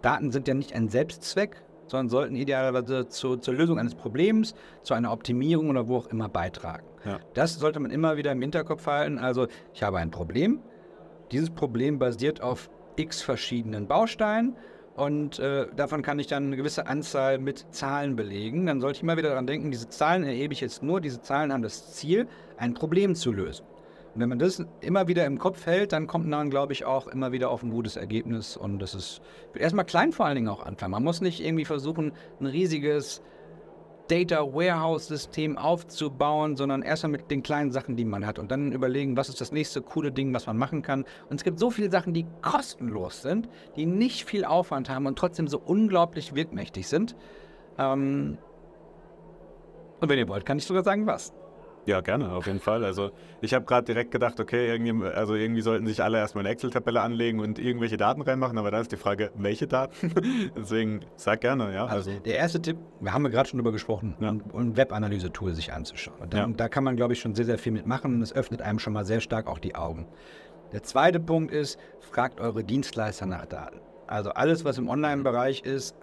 Daten 0.00 0.32
sind 0.32 0.48
ja 0.48 0.54
nicht 0.54 0.74
ein 0.74 0.88
Selbstzweck, 0.88 1.62
sondern 1.86 2.08
sollten 2.08 2.34
idealerweise 2.34 3.06
zu, 3.06 3.36
zur 3.36 3.54
Lösung 3.54 3.78
eines 3.78 3.94
Problems, 3.94 4.54
zu 4.82 4.94
einer 4.94 5.12
Optimierung 5.12 5.70
oder 5.70 5.86
wo 5.86 5.98
auch 5.98 6.06
immer 6.06 6.28
beitragen. 6.28 6.86
Ja. 7.04 7.20
Das 7.34 7.54
sollte 7.54 7.80
man 7.80 7.90
immer 7.90 8.16
wieder 8.16 8.32
im 8.32 8.40
Hinterkopf 8.40 8.86
halten. 8.86 9.18
Also 9.18 9.46
ich 9.74 9.82
habe 9.82 9.98
ein 9.98 10.10
Problem. 10.10 10.60
Dieses 11.30 11.50
Problem 11.50 11.98
basiert 11.98 12.40
auf 12.40 12.70
x 12.96 13.22
verschiedenen 13.22 13.86
Bausteinen 13.86 14.56
und 14.94 15.38
äh, 15.38 15.66
davon 15.74 16.02
kann 16.02 16.18
ich 16.18 16.26
dann 16.26 16.46
eine 16.46 16.56
gewisse 16.56 16.86
Anzahl 16.86 17.38
mit 17.38 17.66
Zahlen 17.70 18.14
belegen. 18.14 18.66
Dann 18.66 18.80
sollte 18.80 18.98
ich 18.98 19.02
immer 19.02 19.16
wieder 19.16 19.30
daran 19.30 19.46
denken, 19.46 19.70
diese 19.70 19.88
Zahlen 19.88 20.24
erhebe 20.24 20.52
ich 20.52 20.60
jetzt 20.60 20.82
nur. 20.82 21.00
Diese 21.00 21.22
Zahlen 21.22 21.52
haben 21.52 21.62
das 21.62 21.92
Ziel, 21.94 22.28
ein 22.58 22.74
Problem 22.74 23.14
zu 23.14 23.32
lösen. 23.32 23.64
Und 24.14 24.20
wenn 24.20 24.28
man 24.28 24.38
das 24.38 24.62
immer 24.82 25.08
wieder 25.08 25.24
im 25.24 25.38
Kopf 25.38 25.64
hält, 25.64 25.92
dann 25.92 26.06
kommt 26.06 26.28
man, 26.28 26.50
glaube 26.50 26.74
ich, 26.74 26.84
auch 26.84 27.06
immer 27.06 27.32
wieder 27.32 27.48
auf 27.48 27.62
ein 27.62 27.70
gutes 27.70 27.96
Ergebnis. 27.96 28.58
Und 28.58 28.80
das 28.80 28.94
ist 28.94 29.22
erstmal 29.54 29.86
klein 29.86 30.12
vor 30.12 30.26
allen 30.26 30.34
Dingen 30.34 30.48
auch 30.48 30.66
anfangen. 30.66 30.92
Man 30.92 31.04
muss 31.04 31.22
nicht 31.22 31.42
irgendwie 31.42 31.64
versuchen, 31.64 32.12
ein 32.38 32.46
riesiges 32.46 33.22
Data 34.12 34.42
Warehouse 34.42 35.06
System 35.06 35.56
aufzubauen, 35.56 36.54
sondern 36.54 36.82
erstmal 36.82 37.12
mit 37.12 37.30
den 37.30 37.42
kleinen 37.42 37.72
Sachen, 37.72 37.96
die 37.96 38.04
man 38.04 38.26
hat 38.26 38.38
und 38.38 38.50
dann 38.50 38.70
überlegen, 38.70 39.16
was 39.16 39.30
ist 39.30 39.40
das 39.40 39.52
nächste 39.52 39.80
coole 39.80 40.12
Ding, 40.12 40.34
was 40.34 40.46
man 40.46 40.58
machen 40.58 40.82
kann. 40.82 41.06
Und 41.30 41.36
es 41.36 41.44
gibt 41.44 41.58
so 41.58 41.70
viele 41.70 41.90
Sachen, 41.90 42.12
die 42.12 42.26
kostenlos 42.42 43.22
sind, 43.22 43.48
die 43.74 43.86
nicht 43.86 44.26
viel 44.26 44.44
Aufwand 44.44 44.90
haben 44.90 45.06
und 45.06 45.18
trotzdem 45.18 45.48
so 45.48 45.58
unglaublich 45.58 46.34
wirkmächtig 46.34 46.88
sind. 46.88 47.16
Ähm 47.78 48.36
und 50.00 50.08
wenn 50.10 50.18
ihr 50.18 50.28
wollt, 50.28 50.44
kann 50.44 50.58
ich 50.58 50.66
sogar 50.66 50.84
sagen, 50.84 51.06
was. 51.06 51.32
Ja, 51.84 52.00
gerne, 52.00 52.30
auf 52.30 52.46
jeden 52.46 52.60
Fall. 52.60 52.84
Also 52.84 53.10
ich 53.40 53.54
habe 53.54 53.64
gerade 53.64 53.84
direkt 53.84 54.12
gedacht, 54.12 54.38
okay, 54.38 54.68
irgendwie, 54.68 55.04
also 55.06 55.34
irgendwie 55.34 55.62
sollten 55.62 55.86
sich 55.86 56.02
alle 56.02 56.18
erstmal 56.18 56.42
eine 56.42 56.52
Excel-Tabelle 56.52 57.00
anlegen 57.00 57.40
und 57.40 57.58
irgendwelche 57.58 57.96
Daten 57.96 58.22
reinmachen, 58.22 58.56
aber 58.56 58.70
da 58.70 58.80
ist 58.80 58.92
die 58.92 58.96
Frage, 58.96 59.32
welche 59.34 59.66
Daten? 59.66 60.12
Deswegen 60.56 61.00
sag 61.16 61.40
gerne, 61.40 61.74
ja. 61.74 61.86
Also, 61.86 62.10
also 62.10 62.22
der 62.22 62.36
erste 62.36 62.62
Tipp, 62.62 62.78
wir 63.00 63.12
haben 63.12 63.24
ja 63.24 63.30
gerade 63.30 63.48
schon 63.48 63.58
darüber 63.58 63.72
gesprochen, 63.72 64.14
ja. 64.20 64.30
ein 64.30 64.76
Web-Analyse-Tool 64.76 65.54
sich 65.54 65.72
anzuschauen. 65.72 66.20
Und 66.20 66.34
dann, 66.34 66.50
ja. 66.50 66.56
da 66.56 66.68
kann 66.68 66.84
man, 66.84 66.94
glaube 66.94 67.14
ich, 67.14 67.20
schon 67.20 67.34
sehr, 67.34 67.46
sehr 67.46 67.58
viel 67.58 67.72
mitmachen 67.72 68.14
und 68.14 68.22
es 68.22 68.32
öffnet 68.32 68.62
einem 68.62 68.78
schon 68.78 68.92
mal 68.92 69.04
sehr 69.04 69.20
stark 69.20 69.48
auch 69.48 69.58
die 69.58 69.74
Augen. 69.74 70.06
Der 70.72 70.84
zweite 70.84 71.18
Punkt 71.18 71.52
ist, 71.52 71.78
fragt 72.00 72.40
eure 72.40 72.62
Dienstleister 72.62 73.26
nach 73.26 73.46
Daten. 73.46 73.80
Also 74.06 74.30
alles, 74.30 74.64
was 74.64 74.78
im 74.78 74.88
Online-Bereich 74.88 75.62
ist, 75.62 75.96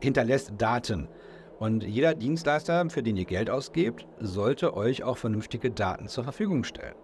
hinterlässt 0.00 0.52
Daten. 0.58 1.08
Und 1.58 1.84
jeder 1.84 2.14
Dienstleister, 2.14 2.88
für 2.90 3.02
den 3.02 3.16
ihr 3.16 3.24
Geld 3.24 3.48
ausgebt, 3.48 4.06
sollte 4.20 4.76
euch 4.76 5.04
auch 5.04 5.16
vernünftige 5.16 5.70
Daten 5.70 6.08
zur 6.08 6.24
Verfügung 6.24 6.64
stellen. 6.64 6.94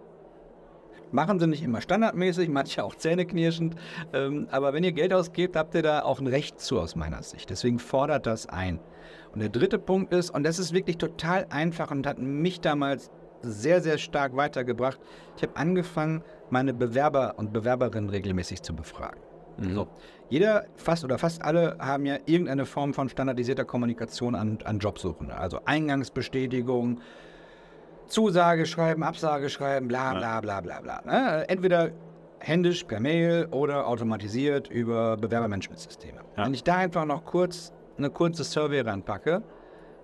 Machen 1.11 1.39
sie 1.39 1.47
nicht 1.47 1.63
immer 1.63 1.81
standardmäßig, 1.81 2.49
manche 2.49 2.83
auch 2.83 2.95
zähneknirschend. 2.95 3.75
Ähm, 4.13 4.47
aber 4.49 4.73
wenn 4.73 4.83
ihr 4.83 4.93
Geld 4.93 5.13
ausgebt, 5.13 5.55
habt 5.55 5.75
ihr 5.75 5.83
da 5.83 6.01
auch 6.01 6.19
ein 6.19 6.27
Recht 6.27 6.59
zu 6.59 6.79
aus 6.79 6.95
meiner 6.95 7.21
Sicht. 7.21 7.49
Deswegen 7.51 7.77
fordert 7.77 8.25
das 8.25 8.47
ein. 8.47 8.79
Und 9.31 9.39
der 9.39 9.49
dritte 9.49 9.77
Punkt 9.77 10.13
ist, 10.13 10.31
und 10.31 10.43
das 10.43 10.57
ist 10.57 10.73
wirklich 10.73 10.97
total 10.97 11.45
einfach 11.49 11.91
und 11.91 12.07
hat 12.07 12.17
mich 12.17 12.61
damals 12.61 13.11
sehr, 13.43 13.81
sehr 13.81 13.97
stark 13.97 14.35
weitergebracht. 14.35 14.99
Ich 15.37 15.43
habe 15.43 15.55
angefangen, 15.55 16.23
meine 16.49 16.73
Bewerber 16.73 17.35
und 17.37 17.53
Bewerberinnen 17.53 18.09
regelmäßig 18.09 18.63
zu 18.63 18.75
befragen. 18.75 19.19
Mhm. 19.57 19.75
So. 19.75 19.87
Jeder, 20.33 20.65
fast 20.77 21.03
oder 21.03 21.19
fast 21.19 21.43
alle, 21.43 21.77
haben 21.77 22.07
ja 22.07 22.17
irgendeine 22.25 22.65
Form 22.65 22.95
von 22.95 23.07
standardisierter 23.07 23.65
Kommunikation 23.65 24.33
an, 24.33 24.57
an 24.63 24.79
Jobsuchende. 24.79 25.37
Also 25.37 25.59
Eingangsbestätigung, 25.65 27.01
Zusage 28.07 28.65
schreiben, 28.65 29.03
Absage 29.03 29.51
schreiben, 29.51 29.87
bla 29.87 30.15
bla 30.15 30.41
bla 30.41 30.59
bla 30.61 30.81
bla. 30.81 31.01
Ne? 31.05 31.47
Entweder 31.47 31.91
händisch 32.39 32.83
per 32.83 32.99
Mail 32.99 33.45
oder 33.51 33.85
automatisiert 33.85 34.71
über 34.71 35.17
Bewerbermanagementsysteme. 35.17 36.21
Ja. 36.35 36.45
Wenn 36.45 36.55
ich 36.55 36.63
da 36.63 36.77
einfach 36.77 37.05
noch 37.05 37.25
kurz 37.25 37.71
eine 37.99 38.09
kurze 38.09 38.43
Survey 38.43 38.79
ranpacke, 38.81 39.43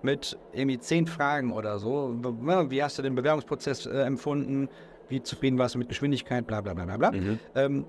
mit 0.02 0.38
irgendwie 0.52 0.78
zehn 0.78 1.08
Fragen 1.08 1.52
oder 1.52 1.80
so. 1.80 2.08
Ne, 2.08 2.70
wie 2.70 2.84
hast 2.84 2.96
du 2.96 3.02
den 3.02 3.16
Bewerbungsprozess 3.16 3.86
äh, 3.86 4.02
empfunden? 4.02 4.68
Wie 5.08 5.20
zufrieden 5.24 5.58
warst 5.58 5.74
du 5.74 5.80
mit 5.80 5.88
Geschwindigkeit? 5.88 6.46
Bla 6.46 6.60
bla 6.60 6.72
bla 6.72 6.84
bla 6.84 6.96
bla. 6.96 7.10
Mhm. 7.10 7.38
Ähm, 7.56 7.84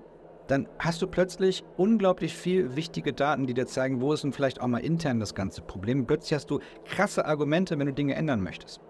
dann 0.52 0.68
hast 0.78 1.00
du 1.00 1.06
plötzlich 1.06 1.64
unglaublich 1.78 2.34
viel 2.34 2.76
wichtige 2.76 3.14
Daten, 3.14 3.46
die 3.46 3.54
dir 3.54 3.66
zeigen, 3.66 4.02
wo 4.02 4.12
ist 4.12 4.22
denn 4.22 4.34
vielleicht 4.34 4.60
auch 4.60 4.66
mal 4.66 4.84
intern 4.84 5.18
das 5.18 5.34
ganze 5.34 5.62
Problem. 5.62 6.06
Plötzlich 6.06 6.34
hast 6.34 6.50
du 6.50 6.60
krasse 6.84 7.24
Argumente, 7.24 7.78
wenn 7.78 7.86
du 7.86 7.94
Dinge 7.94 8.14
ändern 8.14 8.42
möchtest. 8.42 8.82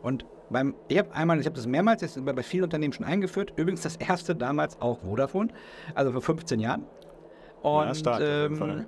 Und 0.00 0.26
beim, 0.48 0.76
ich 0.86 0.98
habe 0.98 1.12
einmal, 1.12 1.40
ich 1.40 1.46
habe 1.46 1.56
das 1.56 1.66
mehrmals 1.66 2.02
jetzt 2.02 2.24
bei 2.24 2.42
vielen 2.44 2.64
Unternehmen 2.64 2.92
schon 2.92 3.04
eingeführt. 3.04 3.52
Übrigens 3.56 3.82
das 3.82 3.96
erste 3.96 4.36
damals 4.36 4.80
auch 4.80 5.00
Vodafone, 5.00 5.48
also 5.96 6.12
vor 6.12 6.22
15 6.22 6.60
Jahren. 6.60 6.84
Und 7.62 7.86
ja, 7.86 7.94
stark, 7.94 8.20
ähm, 8.22 8.86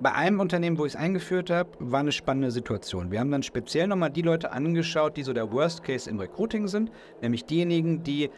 bei 0.00 0.12
einem 0.12 0.40
Unternehmen, 0.40 0.76
wo 0.76 0.84
ich 0.84 0.94
es 0.94 1.00
eingeführt 1.00 1.48
habe, 1.48 1.70
war 1.78 2.00
eine 2.00 2.12
spannende 2.12 2.50
Situation. 2.50 3.10
Wir 3.10 3.20
haben 3.20 3.30
dann 3.30 3.42
speziell 3.42 3.86
nochmal 3.86 4.10
die 4.10 4.22
Leute 4.22 4.52
angeschaut, 4.52 5.16
die 5.16 5.22
so 5.22 5.32
der 5.32 5.50
Worst 5.50 5.82
Case 5.82 6.08
im 6.08 6.18
Recruiting 6.18 6.68
sind, 6.68 6.90
nämlich 7.22 7.46
diejenigen, 7.46 8.02
die 8.02 8.30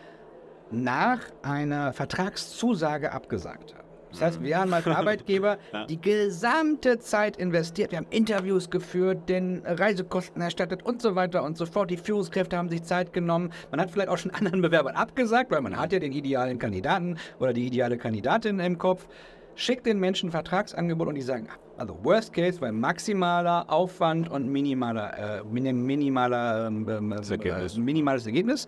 nach 0.72 1.20
einer 1.42 1.92
Vertragszusage 1.92 3.12
abgesagt 3.12 3.74
haben. 3.74 3.82
Das 4.12 4.20
heißt, 4.20 4.42
wir 4.42 4.58
haben 4.58 4.72
als 4.72 4.86
Arbeitgeber 4.86 5.58
die 5.88 6.00
gesamte 6.00 6.98
Zeit 6.98 7.36
investiert. 7.36 7.92
Wir 7.92 7.98
haben 7.98 8.06
Interviews 8.10 8.70
geführt, 8.70 9.28
den 9.28 9.62
Reisekosten 9.64 10.42
erstattet 10.42 10.82
und 10.82 11.02
so 11.02 11.14
weiter 11.14 11.42
und 11.42 11.56
so 11.56 11.66
fort. 11.66 11.90
Die 11.90 11.96
Führungskräfte 11.96 12.56
haben 12.56 12.68
sich 12.68 12.82
Zeit 12.82 13.12
genommen. 13.12 13.52
Man 13.70 13.80
hat 13.80 13.90
vielleicht 13.90 14.08
auch 14.08 14.18
schon 14.18 14.30
anderen 14.34 14.60
Bewerbern 14.62 14.96
abgesagt, 14.96 15.50
weil 15.50 15.62
man 15.62 15.76
hat 15.78 15.92
ja 15.92 15.98
den 15.98 16.12
idealen 16.12 16.58
Kandidaten 16.58 17.16
oder 17.38 17.52
die 17.52 17.66
ideale 17.66 17.96
Kandidatin 17.96 18.60
im 18.60 18.78
Kopf. 18.78 19.06
Schickt 19.54 19.84
den 19.84 19.98
Menschen 19.98 20.28
ein 20.28 20.32
Vertragsangebot 20.32 21.08
und 21.08 21.14
die 21.14 21.22
sagen, 21.22 21.46
also 21.76 21.98
Worst 22.02 22.32
Case, 22.32 22.60
weil 22.60 22.72
maximaler 22.72 23.68
Aufwand 23.68 24.30
und 24.30 24.48
minimaler, 24.48 25.40
äh, 25.40 25.44
minimaler, 25.44 26.68
ähm, 26.68 26.88
ähm, 26.88 27.12
äh, 27.12 27.78
minimales 27.78 28.26
Ergebnis. 28.26 28.66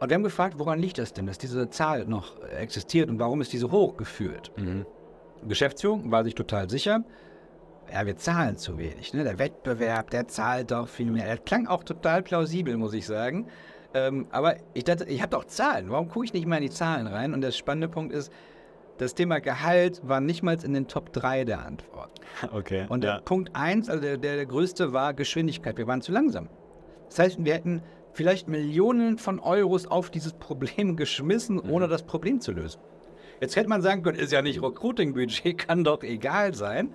Und 0.00 0.10
wir 0.10 0.14
haben 0.14 0.22
gefragt, 0.22 0.58
woran 0.58 0.78
liegt 0.78 0.98
das 0.98 1.12
denn, 1.12 1.26
dass 1.26 1.38
diese 1.38 1.70
Zahl 1.70 2.04
noch 2.06 2.40
existiert 2.42 3.08
und 3.08 3.18
warum 3.18 3.40
ist 3.40 3.52
diese 3.52 3.70
hoch 3.70 3.96
gefühlt? 3.96 4.52
Mhm. 4.56 4.86
Geschäftsführung 5.46 6.10
war 6.10 6.24
sich 6.24 6.34
total 6.34 6.68
sicher, 6.68 7.04
ja, 7.92 8.04
wir 8.06 8.16
zahlen 8.16 8.56
zu 8.56 8.78
wenig. 8.78 9.14
Ne? 9.14 9.24
Der 9.24 9.38
Wettbewerb, 9.38 10.10
der 10.10 10.28
zahlt 10.28 10.70
doch 10.70 10.88
viel 10.88 11.10
mehr. 11.10 11.24
Der 11.24 11.38
klang 11.38 11.66
auch 11.66 11.84
total 11.84 12.22
plausibel, 12.22 12.76
muss 12.76 12.92
ich 12.92 13.06
sagen. 13.06 13.46
Ähm, 13.94 14.26
aber 14.30 14.56
ich 14.74 14.84
dachte, 14.84 15.04
ich 15.04 15.22
habe 15.22 15.30
doch 15.30 15.44
Zahlen. 15.46 15.90
Warum 15.90 16.08
gucke 16.08 16.26
ich 16.26 16.32
nicht 16.34 16.46
mal 16.46 16.56
in 16.56 16.64
die 16.64 16.70
Zahlen 16.70 17.06
rein? 17.06 17.32
Und 17.32 17.40
der 17.40 17.52
spannende 17.52 17.88
Punkt 17.88 18.12
ist, 18.12 18.30
das 18.98 19.14
Thema 19.14 19.40
Gehalt 19.40 20.02
war 20.06 20.20
nicht 20.20 20.42
mal 20.42 20.58
in 20.62 20.74
den 20.74 20.88
Top 20.88 21.12
3 21.12 21.44
der 21.44 21.64
Antworten. 21.64 22.12
Okay. 22.52 22.86
Und 22.88 23.04
ja. 23.04 23.20
Punkt 23.20 23.50
1, 23.54 23.88
also 23.88 24.02
der, 24.02 24.18
der 24.18 24.44
größte, 24.44 24.92
war 24.92 25.14
Geschwindigkeit. 25.14 25.78
Wir 25.78 25.86
waren 25.86 26.02
zu 26.02 26.12
langsam. 26.12 26.48
Das 27.08 27.18
heißt, 27.18 27.44
wir 27.44 27.54
hätten 27.54 27.82
vielleicht 28.18 28.48
Millionen 28.48 29.16
von 29.16 29.38
Euros 29.38 29.86
auf 29.86 30.10
dieses 30.10 30.32
Problem 30.32 30.96
geschmissen, 30.96 31.60
mhm. 31.62 31.70
ohne 31.70 31.86
das 31.86 32.02
Problem 32.02 32.40
zu 32.40 32.50
lösen. 32.50 32.80
Jetzt 33.40 33.54
hätte 33.54 33.68
man 33.68 33.80
sagen 33.80 34.02
können, 34.02 34.18
ist 34.18 34.32
ja 34.32 34.42
nicht 34.42 34.60
Recruiting-Budget, 34.60 35.56
kann 35.68 35.84
doch 35.84 36.02
egal 36.02 36.52
sein. 36.52 36.92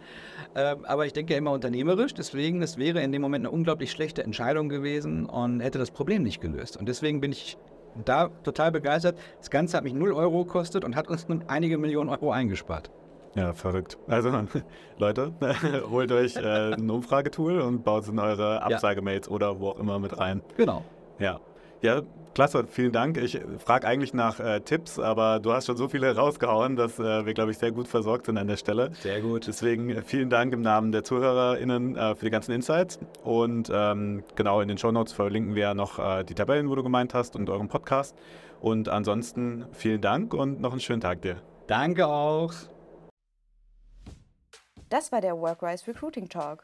Ähm, 0.54 0.84
aber 0.84 1.06
ich 1.06 1.14
denke 1.14 1.32
ja 1.32 1.38
immer 1.40 1.52
unternehmerisch, 1.52 2.14
deswegen, 2.14 2.62
es 2.62 2.78
wäre 2.78 3.02
in 3.02 3.14
dem 3.14 3.22
Moment 3.22 3.46
eine 3.46 3.52
unglaublich 3.52 3.90
schlechte 3.90 4.22
Entscheidung 4.22 4.68
gewesen 4.68 5.26
und 5.26 5.62
hätte 5.62 5.80
das 5.80 5.92
Problem 5.92 6.24
nicht 6.24 6.42
gelöst. 6.42 6.76
Und 6.76 6.90
deswegen 6.90 7.22
bin 7.22 7.32
ich 7.32 7.58
da 8.04 8.28
total 8.44 8.74
begeistert. 8.74 9.18
Das 9.40 9.50
Ganze 9.50 9.78
hat 9.78 9.86
mich 9.86 9.94
0 9.94 10.12
Euro 10.12 10.44
gekostet 10.44 10.84
und 10.84 10.98
hat 10.98 11.08
uns 11.08 11.30
nun 11.30 11.46
einige 11.48 11.78
Millionen 11.78 12.10
Euro 12.10 12.34
eingespart. 12.34 12.92
Ja, 13.36 13.54
verrückt. 13.54 13.98
Also, 14.08 14.30
Leute, 14.98 15.32
holt 15.90 16.12
euch 16.12 16.36
äh, 16.36 16.74
ein 16.74 16.90
Umfragetool 16.90 17.62
und 17.62 17.86
baut 17.86 18.04
es 18.04 18.10
in 18.10 18.20
eure 18.20 18.62
Absagemails 18.62 19.28
ja. 19.28 19.32
oder 19.34 19.62
wo 19.62 19.70
auch 19.70 19.80
immer 19.80 20.00
mit 20.00 20.18
rein. 20.18 20.42
Genau. 20.58 20.84
Ja. 21.20 21.40
Ja, 21.84 22.02
klasse, 22.34 22.66
vielen 22.66 22.94
Dank. 22.94 23.18
Ich 23.18 23.38
frage 23.58 23.86
eigentlich 23.86 24.14
nach 24.14 24.40
äh, 24.40 24.62
Tipps, 24.62 25.00
aber 25.00 25.42
du 25.42 25.52
hast 25.52 25.66
schon 25.66 25.76
so 25.76 25.90
viele 25.90 26.16
rausgehauen, 26.16 26.78
dass 26.78 26.98
äh, 26.98 27.26
wir, 27.26 27.34
glaube 27.34 27.52
ich, 27.52 27.58
sehr 27.58 27.74
gut 27.74 27.90
versorgt 27.90 28.28
sind 28.28 28.38
an 28.38 28.48
der 28.48 28.56
Stelle. 28.56 28.92
Sehr 29.02 29.20
gut. 29.20 29.48
Deswegen 29.48 29.90
äh, 29.90 30.02
vielen 30.02 30.30
Dank 30.30 30.54
im 30.54 30.62
Namen 30.62 30.94
der 30.94 31.04
ZuhörerInnen 31.04 31.98
äh, 31.98 32.16
für 32.16 32.24
die 32.24 32.32
ganzen 32.32 32.54
Insights. 32.54 33.00
Und 33.26 33.70
ähm, 33.74 34.24
genau 34.36 34.62
in 34.62 34.70
den 34.70 34.78
Shownotes 34.78 35.12
verlinken 35.12 35.56
wir 35.56 35.74
noch 35.74 36.00
äh, 36.00 36.24
die 36.24 36.36
Tabellen, 36.36 36.70
wo 36.70 36.76
du 36.76 36.84
gemeint 36.84 37.14
hast, 37.14 37.36
und 37.36 37.50
euren 37.50 37.68
Podcast. 37.68 38.16
Und 38.62 38.88
ansonsten 38.88 39.66
vielen 39.74 40.00
Dank 40.00 40.34
und 40.34 40.62
noch 40.62 40.72
einen 40.72 40.80
schönen 40.80 41.02
Tag 41.02 41.22
dir. 41.22 41.42
Danke 41.68 42.08
auch. 42.08 42.54
Das 44.88 45.12
war 45.12 45.20
der 45.20 45.38
Workrise 45.38 45.86
Recruiting 45.88 46.30
Talk. 46.30 46.64